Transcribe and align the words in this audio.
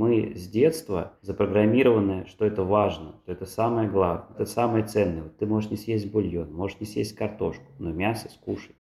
мы 0.00 0.32
с 0.34 0.48
детства 0.48 1.12
запрограммированы, 1.20 2.24
что 2.26 2.46
это 2.46 2.64
важно, 2.64 3.16
что 3.22 3.32
это 3.32 3.44
самое 3.44 3.86
главное, 3.86 4.34
это 4.34 4.46
самое 4.46 4.82
ценное. 4.82 5.24
Вот 5.24 5.36
ты 5.36 5.44
можешь 5.44 5.70
не 5.70 5.76
съесть 5.76 6.10
бульон, 6.10 6.54
можешь 6.54 6.80
не 6.80 6.86
съесть 6.86 7.14
картошку, 7.14 7.66
но 7.78 7.92
мясо 7.92 8.30
скушай. 8.30 8.74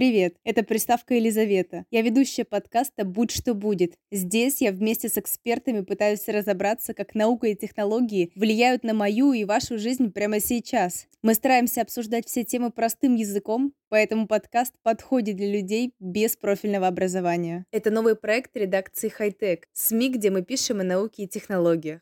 Привет, 0.00 0.36
это 0.44 0.62
приставка 0.62 1.12
Елизавета. 1.12 1.84
Я 1.90 2.00
ведущая 2.00 2.46
подкаста 2.46 3.04
«Будь 3.04 3.30
что 3.30 3.52
будет». 3.52 3.96
Здесь 4.10 4.62
я 4.62 4.72
вместе 4.72 5.10
с 5.10 5.18
экспертами 5.18 5.82
пытаюсь 5.82 6.26
разобраться, 6.26 6.94
как 6.94 7.14
наука 7.14 7.48
и 7.48 7.54
технологии 7.54 8.32
влияют 8.34 8.82
на 8.82 8.94
мою 8.94 9.34
и 9.34 9.44
вашу 9.44 9.76
жизнь 9.76 10.10
прямо 10.10 10.40
сейчас. 10.40 11.06
Мы 11.20 11.34
стараемся 11.34 11.82
обсуждать 11.82 12.26
все 12.26 12.44
темы 12.44 12.70
простым 12.70 13.14
языком, 13.14 13.74
поэтому 13.90 14.26
подкаст 14.26 14.72
подходит 14.82 15.36
для 15.36 15.52
людей 15.52 15.92
без 16.00 16.34
профильного 16.34 16.86
образования. 16.86 17.66
Это 17.70 17.90
новый 17.90 18.16
проект 18.16 18.56
редакции 18.56 19.10
«Хайтек», 19.10 19.66
СМИ, 19.74 20.12
где 20.12 20.30
мы 20.30 20.40
пишем 20.40 20.80
о 20.80 20.84
науке 20.84 21.24
и 21.24 21.28
технологиях. 21.28 22.00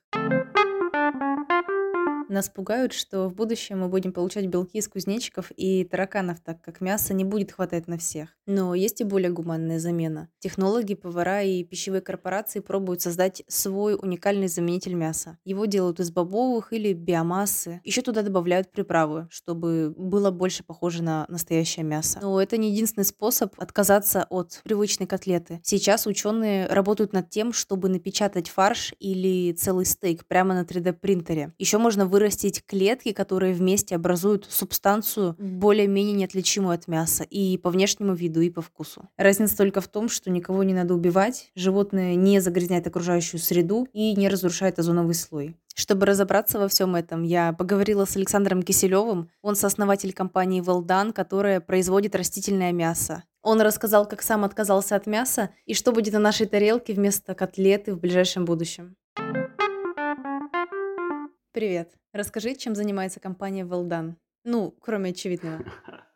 Нас 2.29 2.51
пугают, 2.51 2.93
что 2.93 3.29
в 3.29 3.35
будущем 3.35 3.81
мы 3.81 3.89
будем 3.89 4.13
получать 4.13 4.47
белки 4.47 4.79
из 4.79 4.89
кузнечиков 4.89 5.51
и 5.57 5.85
тараканов, 5.85 6.41
так 6.41 6.61
как 6.61 6.83
мяса 6.83 7.15
не 7.15 7.25
будет 7.25 7.53
хватать 7.53 7.89
на 7.89 7.97
всех. 7.97 8.37
Но 8.47 8.75
есть 8.75 9.01
и 9.01 9.05
более 9.05 9.31
гуманная 9.31 9.79
замена. 9.79 10.29
Технологи, 10.39 10.95
повара 10.95 11.43
и 11.43 11.65
пищевые 11.65 12.03
корпорации 12.03 12.61
пробуют 12.61 13.01
создать 13.01 13.43
свой 13.49 13.95
уникальный 13.95 14.49
заменитель 14.49 14.93
мяса. 14.93 15.39
Его 15.45 15.65
делают 15.65 16.01
из 16.01 16.11
бобовых 16.11 16.73
или 16.75 16.93
биомассы. 16.93 17.81
Еще 17.85 18.03
туда 18.03 18.21
добавляют 18.21 18.71
приправы, 18.71 19.27
чтобы 19.31 19.95
было 19.97 20.31
больше 20.31 20.63
похоже 20.65 21.03
на 21.03 21.25
настоящее 21.29 21.85
мясо. 21.85 22.19
Но 22.21 22.41
это 22.43 22.59
не 22.59 22.71
единственный 22.73 23.05
способ 23.05 23.55
отказаться 23.59 24.27
от 24.29 24.61
привычной 24.65 25.07
котлеты. 25.07 25.61
Сейчас 25.63 26.07
ученые 26.07 26.67
работают 26.67 27.15
над 27.15 27.31
тем, 27.31 27.55
чтобы 27.55 27.89
напечатать 27.89 28.51
фарш 28.51 28.93
или 28.99 29.53
целый 29.53 29.87
стейк 29.87 30.27
прямо 30.27 30.55
на 30.55 30.65
3D 30.65 30.93
принтере. 30.93 31.55
Еще 31.59 31.79
можно 31.79 32.05
вы 32.05 32.18
вырастить 32.19 32.65
клетки, 32.67 33.13
которые 33.13 33.55
вместе 33.55 33.95
образуют 33.95 34.45
субстанцию 34.51 35.37
более-менее 35.39 36.15
неотличимую 36.15 36.75
от 36.75 36.89
мяса 36.89 37.23
и 37.23 37.57
по 37.59 37.71
внешнему 37.71 38.13
виду, 38.13 38.41
и 38.41 38.51
по 38.51 38.61
вкусу. 38.61 39.09
Разница 39.17 39.57
только 39.57 39.81
в 39.81 39.87
том, 39.87 40.09
что 40.09 40.29
никого 40.29 40.65
не 40.65 40.75
надо 40.75 40.95
убивать, 40.95 41.53
животное 41.55 42.17
не 42.17 42.41
загрязняет 42.41 42.89
окружающую 42.89 43.39
среду 43.39 43.87
и 43.93 44.17
не 44.17 44.29
разрушает 44.29 44.81
озоновый 44.81 45.15
слой. 45.15 45.55
Чтобы 45.77 46.07
разобраться 46.07 46.59
во 46.59 46.67
всем 46.67 46.97
этом, 46.97 47.23
я 47.23 47.53
поговорила 47.53 48.05
с 48.05 48.17
Александром 48.17 48.65
Киселевым. 48.65 49.31
Он 49.41 49.55
сооснователь 49.55 50.13
компании 50.13 50.61
Велдан, 50.61 51.13
которая 51.13 51.61
производит 51.61 52.17
растительное 52.17 52.73
мясо. 52.73 53.23
Он 53.43 53.61
рассказал, 53.61 54.09
как 54.09 54.23
сам 54.23 54.43
отказался 54.43 54.97
от 54.97 55.07
мяса 55.07 55.51
и 55.67 55.75
что 55.75 55.93
будет 55.93 56.15
на 56.15 56.19
нашей 56.19 56.49
тарелке 56.49 56.95
вместо 56.95 57.37
котлеты 57.37 57.95
в 57.95 58.01
ближайшем 58.01 58.45
будущем. 58.45 58.97
Привет. 61.53 61.95
Расскажи, 62.13 62.55
чем 62.55 62.75
занимается 62.75 63.21
компания 63.21 63.65
Велдан? 63.65 64.17
Ну, 64.45 64.71
кроме 64.71 65.11
очевидного. 65.11 65.65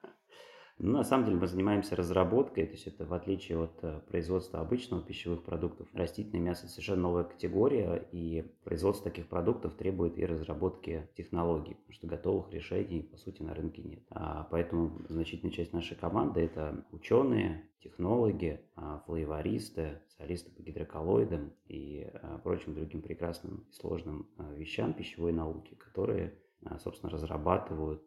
Ну, 0.82 0.98
на 0.98 1.04
самом 1.04 1.26
деле 1.26 1.38
мы 1.38 1.46
занимаемся 1.46 1.94
разработкой, 1.94 2.66
то 2.66 2.72
есть 2.72 2.88
это 2.88 3.06
в 3.06 3.14
отличие 3.14 3.56
от 3.56 3.78
э, 3.82 4.00
производства 4.08 4.58
обычного 4.58 5.00
пищевых 5.00 5.44
продуктов, 5.44 5.86
растительное 5.94 6.40
мясо 6.40 6.66
совершенно 6.66 7.02
новая 7.02 7.22
категория, 7.22 8.04
и 8.10 8.52
производство 8.64 9.08
таких 9.08 9.28
продуктов 9.28 9.76
требует 9.76 10.18
и 10.18 10.26
разработки 10.26 11.08
технологий, 11.16 11.74
потому 11.76 11.92
что 11.92 12.06
готовых 12.08 12.52
решений, 12.52 13.00
по 13.00 13.16
сути, 13.16 13.42
на 13.42 13.54
рынке 13.54 13.80
нет. 13.80 14.02
А 14.10 14.48
поэтому 14.50 15.00
значительная 15.08 15.52
часть 15.52 15.72
нашей 15.72 15.96
команды– 15.96 16.40
это 16.42 16.84
ученые, 16.90 17.70
технологи, 17.78 18.60
а, 18.74 19.04
флейвористы, 19.06 20.00
специалисты 20.08 20.50
по 20.50 20.62
гидроколлоидам 20.62 21.52
и 21.68 22.10
а, 22.12 22.38
прочим 22.38 22.74
другим 22.74 23.02
прекрасным 23.02 23.66
и 23.70 23.72
сложным 23.72 24.26
а, 24.36 24.52
вещам 24.54 24.94
пищевой 24.94 25.32
науки, 25.32 25.76
которые, 25.76 26.34
собственно, 26.80 27.12
разрабатывают 27.12 28.02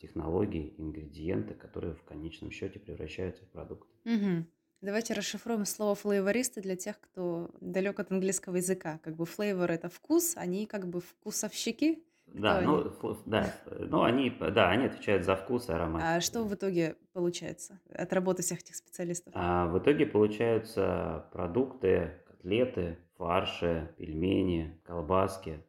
технологии, 0.00 0.74
ингредиенты, 0.78 1.54
которые 1.54 1.94
в 1.94 2.02
конечном 2.04 2.50
счете 2.50 2.78
превращаются 2.78 3.44
в 3.44 3.48
продукт. 3.48 3.88
Угу. 4.04 4.46
Давайте 4.82 5.12
расшифруем 5.12 5.66
слово 5.66 5.94
флейвористы 5.94 6.62
для 6.62 6.74
тех, 6.74 6.98
кто 7.00 7.50
далек 7.60 8.00
от 8.00 8.10
английского 8.10 8.56
языка. 8.56 8.98
Как 9.02 9.14
бы 9.14 9.26
флейвор 9.26 9.70
это 9.70 9.88
вкус, 9.90 10.36
они 10.36 10.66
как 10.66 10.88
бы 10.88 11.00
вкусовщики, 11.00 12.02
да, 12.32 12.60
ну, 12.60 12.92
да, 13.26 13.52
ну 13.68 14.02
они, 14.02 14.30
да, 14.30 14.70
они 14.70 14.86
отвечают 14.86 15.24
за 15.24 15.36
вкус 15.36 15.68
и 15.68 15.72
аромат. 15.72 16.02
А 16.04 16.20
что 16.20 16.44
в 16.44 16.54
итоге 16.54 16.96
получается 17.12 17.80
от 17.92 18.12
работы 18.12 18.42
всех 18.42 18.60
этих 18.60 18.76
специалистов? 18.76 19.32
А 19.36 19.66
в 19.66 19.78
итоге 19.78 20.06
получаются 20.06 21.26
продукты, 21.32 22.12
котлеты, 22.26 22.98
фарши, 23.16 23.92
пельмени, 23.98 24.80
колбаски, 24.84 25.60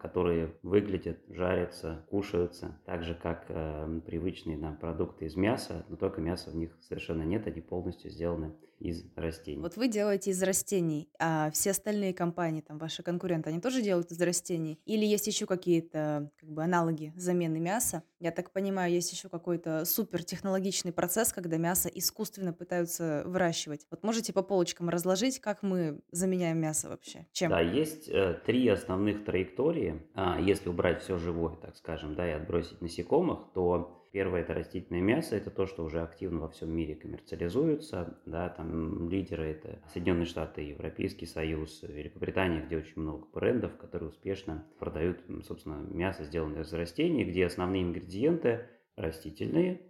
которые 0.00 0.54
выглядят, 0.62 1.18
жарятся, 1.28 2.06
кушаются, 2.08 2.80
так 2.86 3.02
же, 3.04 3.14
как 3.14 3.44
э, 3.48 4.00
привычные 4.06 4.56
нам 4.56 4.76
продукты 4.76 5.26
из 5.26 5.36
мяса, 5.36 5.84
но 5.88 5.96
только 5.96 6.20
мяса 6.20 6.50
в 6.50 6.56
них 6.56 6.76
совершенно 6.80 7.22
нет, 7.22 7.46
они 7.46 7.60
полностью 7.60 8.10
сделаны 8.10 8.54
из 8.82 9.04
растений. 9.14 9.62
Вот 9.62 9.76
вы 9.76 9.88
делаете 9.88 10.30
из 10.30 10.42
растений, 10.42 11.08
а 11.18 11.50
все 11.52 11.70
остальные 11.70 12.14
компании, 12.14 12.62
там 12.62 12.78
ваши 12.78 13.02
конкуренты, 13.02 13.50
они 13.50 13.60
тоже 13.60 13.80
делают 13.80 14.10
из 14.10 14.20
растений? 14.20 14.80
Или 14.84 15.04
есть 15.06 15.26
еще 15.26 15.46
какие-то 15.46 16.30
как 16.38 16.50
бы 16.50 16.64
аналоги 16.64 17.12
замены 17.14 17.60
мяса? 17.60 18.02
Я 18.18 18.32
так 18.32 18.50
понимаю, 18.50 18.92
есть 18.92 19.12
еще 19.12 19.28
какой-то 19.28 19.84
супертехнологичный 19.84 20.92
процесс, 20.92 21.32
когда 21.32 21.58
мясо 21.58 21.88
искусственно 21.88 22.52
пытаются 22.52 23.22
выращивать. 23.24 23.86
Вот 23.90 24.02
можете 24.02 24.32
по 24.32 24.42
полочкам 24.42 24.88
разложить, 24.88 25.40
как 25.40 25.62
мы 25.62 26.00
заменяем 26.10 26.58
мясо 26.58 26.88
вообще? 26.88 27.26
Чем? 27.32 27.50
Да, 27.50 27.60
есть 27.60 28.08
э, 28.08 28.40
три 28.44 28.66
основных 28.68 29.24
траектории. 29.42 30.02
А, 30.14 30.40
если 30.40 30.68
убрать 30.68 31.02
все 31.02 31.18
живое, 31.18 31.56
так 31.56 31.76
скажем, 31.76 32.14
да, 32.14 32.28
и 32.28 32.32
отбросить 32.32 32.80
насекомых, 32.80 33.40
то 33.54 33.98
Первое– 34.12 34.40
это 34.42 34.52
растительное 34.52 35.00
мясо, 35.00 35.36
это 35.36 35.50
то, 35.50 35.64
что 35.64 35.84
уже 35.84 36.02
активно 36.02 36.40
во 36.40 36.50
всем 36.50 36.70
мире 36.70 36.94
коммерциализуется, 36.94 38.18
да, 38.26 38.50
там 38.50 39.08
лидеры– 39.08 39.46
это 39.46 39.78
Соединенные 39.90 40.26
Штаты, 40.26 40.60
Европейский 40.60 41.24
Союз, 41.24 41.82
Великобритания, 41.82 42.60
где 42.60 42.76
очень 42.76 43.00
много 43.00 43.26
брендов, 43.32 43.74
которые 43.78 44.10
успешно 44.10 44.66
продают, 44.78 45.24
собственно, 45.48 45.76
мясо, 45.88 46.24
сделанное 46.24 46.60
из 46.60 46.72
растений, 46.74 47.24
где 47.24 47.46
основные 47.46 47.84
ингредиенты 47.84 48.66
растительные, 48.96 49.80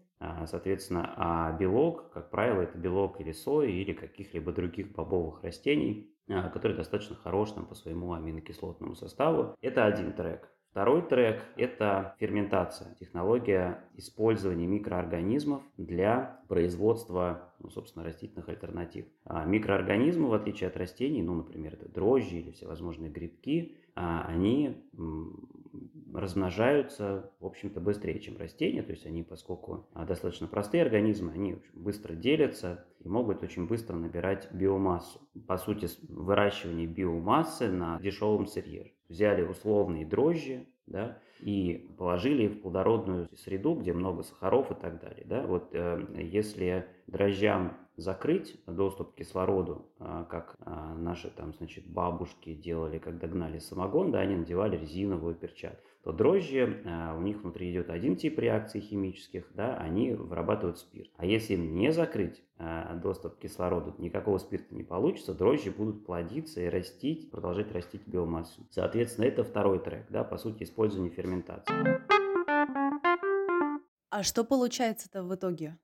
соответственно, 0.46 1.14
а 1.16 1.52
белок, 1.52 2.10
как 2.12 2.30
правило, 2.30 2.62
это 2.62 2.78
белок 2.78 3.20
или 3.20 3.32
сои, 3.32 3.72
или 3.72 3.92
каких-либо 3.92 4.52
других 4.52 4.92
бобовых 4.92 5.42
растений, 5.42 6.14
а, 6.28 6.48
который 6.50 6.76
достаточно 6.76 7.16
хорош 7.16 7.52
там, 7.52 7.66
по 7.66 7.74
своему 7.74 8.12
аминокислотному 8.12 8.94
составу. 8.94 9.56
Это 9.60 9.84
один 9.84 10.12
трек. 10.12 10.48
Второй 10.72 11.02
трек– 11.02 11.42
это 11.56 12.16
ферментация, 12.18 12.94
технология 12.94 13.84
использования 13.94 14.66
микроорганизмов 14.66 15.62
для 15.76 16.40
производства, 16.48 17.52
ну, 17.58 17.68
собственно, 17.68 18.06
растительных 18.06 18.48
альтернатив. 18.48 19.04
А 19.26 19.44
микроорганизмы, 19.44 20.30
в 20.30 20.32
отличие 20.32 20.68
от 20.68 20.76
растений, 20.78 21.22
ну, 21.22 21.34
например, 21.34 21.74
это 21.74 21.90
дрожжи 21.90 22.36
или 22.36 22.52
всевозможные 22.52 23.10
грибки, 23.10 23.76
а 23.94 24.24
они 24.26 24.82
размножаются, 26.12 27.30
в 27.40 27.46
общем-то, 27.46 27.80
быстрее, 27.80 28.20
чем 28.20 28.36
растения. 28.36 28.82
То 28.82 28.92
есть 28.92 29.06
они, 29.06 29.22
поскольку 29.22 29.88
а, 29.94 30.04
достаточно 30.04 30.46
простые 30.46 30.82
организмы, 30.82 31.32
они 31.32 31.56
быстро 31.74 32.14
делятся 32.14 32.84
и 33.00 33.08
могут 33.08 33.42
очень 33.42 33.66
быстро 33.66 33.96
набирать 33.96 34.52
биомассу. 34.52 35.20
По 35.46 35.58
сути, 35.58 35.88
выращивание 36.08 36.86
биомассы 36.86 37.68
на 37.68 37.98
дешевом 38.00 38.46
сырье 38.46 38.92
взяли 39.08 39.42
условные 39.42 40.06
дрожжи, 40.06 40.66
да, 40.86 41.18
и 41.40 41.94
положили 41.98 42.48
в 42.48 42.62
плодородную 42.62 43.28
среду, 43.36 43.74
где 43.74 43.92
много 43.92 44.22
сахаров 44.22 44.70
и 44.70 44.74
так 44.74 45.00
далее. 45.00 45.24
Да? 45.26 45.42
Вот 45.46 45.70
э, 45.72 46.06
если 46.18 46.86
дрожжам 47.06 47.76
закрыть 47.96 48.60
доступ 48.66 49.12
к 49.12 49.16
кислороду, 49.16 49.86
э, 49.98 50.24
как 50.28 50.56
э, 50.60 50.94
наши 50.96 51.30
там, 51.30 51.54
значит, 51.54 51.86
бабушки 51.86 52.54
делали, 52.54 52.98
когда 52.98 53.26
гнали 53.26 53.58
самогон, 53.58 54.10
да, 54.10 54.20
они 54.20 54.36
надевали 54.36 54.76
резиновую 54.76 55.34
перчатку 55.34 55.88
то 56.02 56.10
дрожжи, 56.10 56.58
э, 56.58 57.16
у 57.16 57.20
них 57.20 57.42
внутри 57.42 57.70
идет 57.70 57.88
один 57.88 58.16
тип 58.16 58.38
реакций 58.40 58.80
химических, 58.80 59.46
да, 59.54 59.76
они 59.76 60.12
вырабатывают 60.14 60.78
спирт. 60.78 61.10
А 61.16 61.24
если 61.24 61.54
им 61.54 61.76
не 61.76 61.92
закрыть 61.92 62.42
доступ 63.02 63.36
к 63.36 63.38
кислороду, 63.40 63.94
никакого 63.98 64.38
спирта 64.38 64.72
не 64.74 64.84
получится, 64.84 65.34
дрожжи 65.34 65.72
будут 65.72 66.06
плодиться 66.06 66.60
и 66.60 66.68
растить, 66.68 67.30
продолжать 67.30 67.72
растить 67.72 68.06
биомассу. 68.06 68.66
Соответственно, 68.70 69.26
это 69.26 69.42
второй 69.42 69.80
трек, 69.80 70.06
да, 70.10 70.22
по 70.22 70.38
сути, 70.38 70.62
использование 70.62 71.10
ферментации. 71.10 71.74
А 74.10 74.22
что 74.22 74.44
получается-то 74.44 75.24
в 75.24 75.34
итоге? 75.34 75.78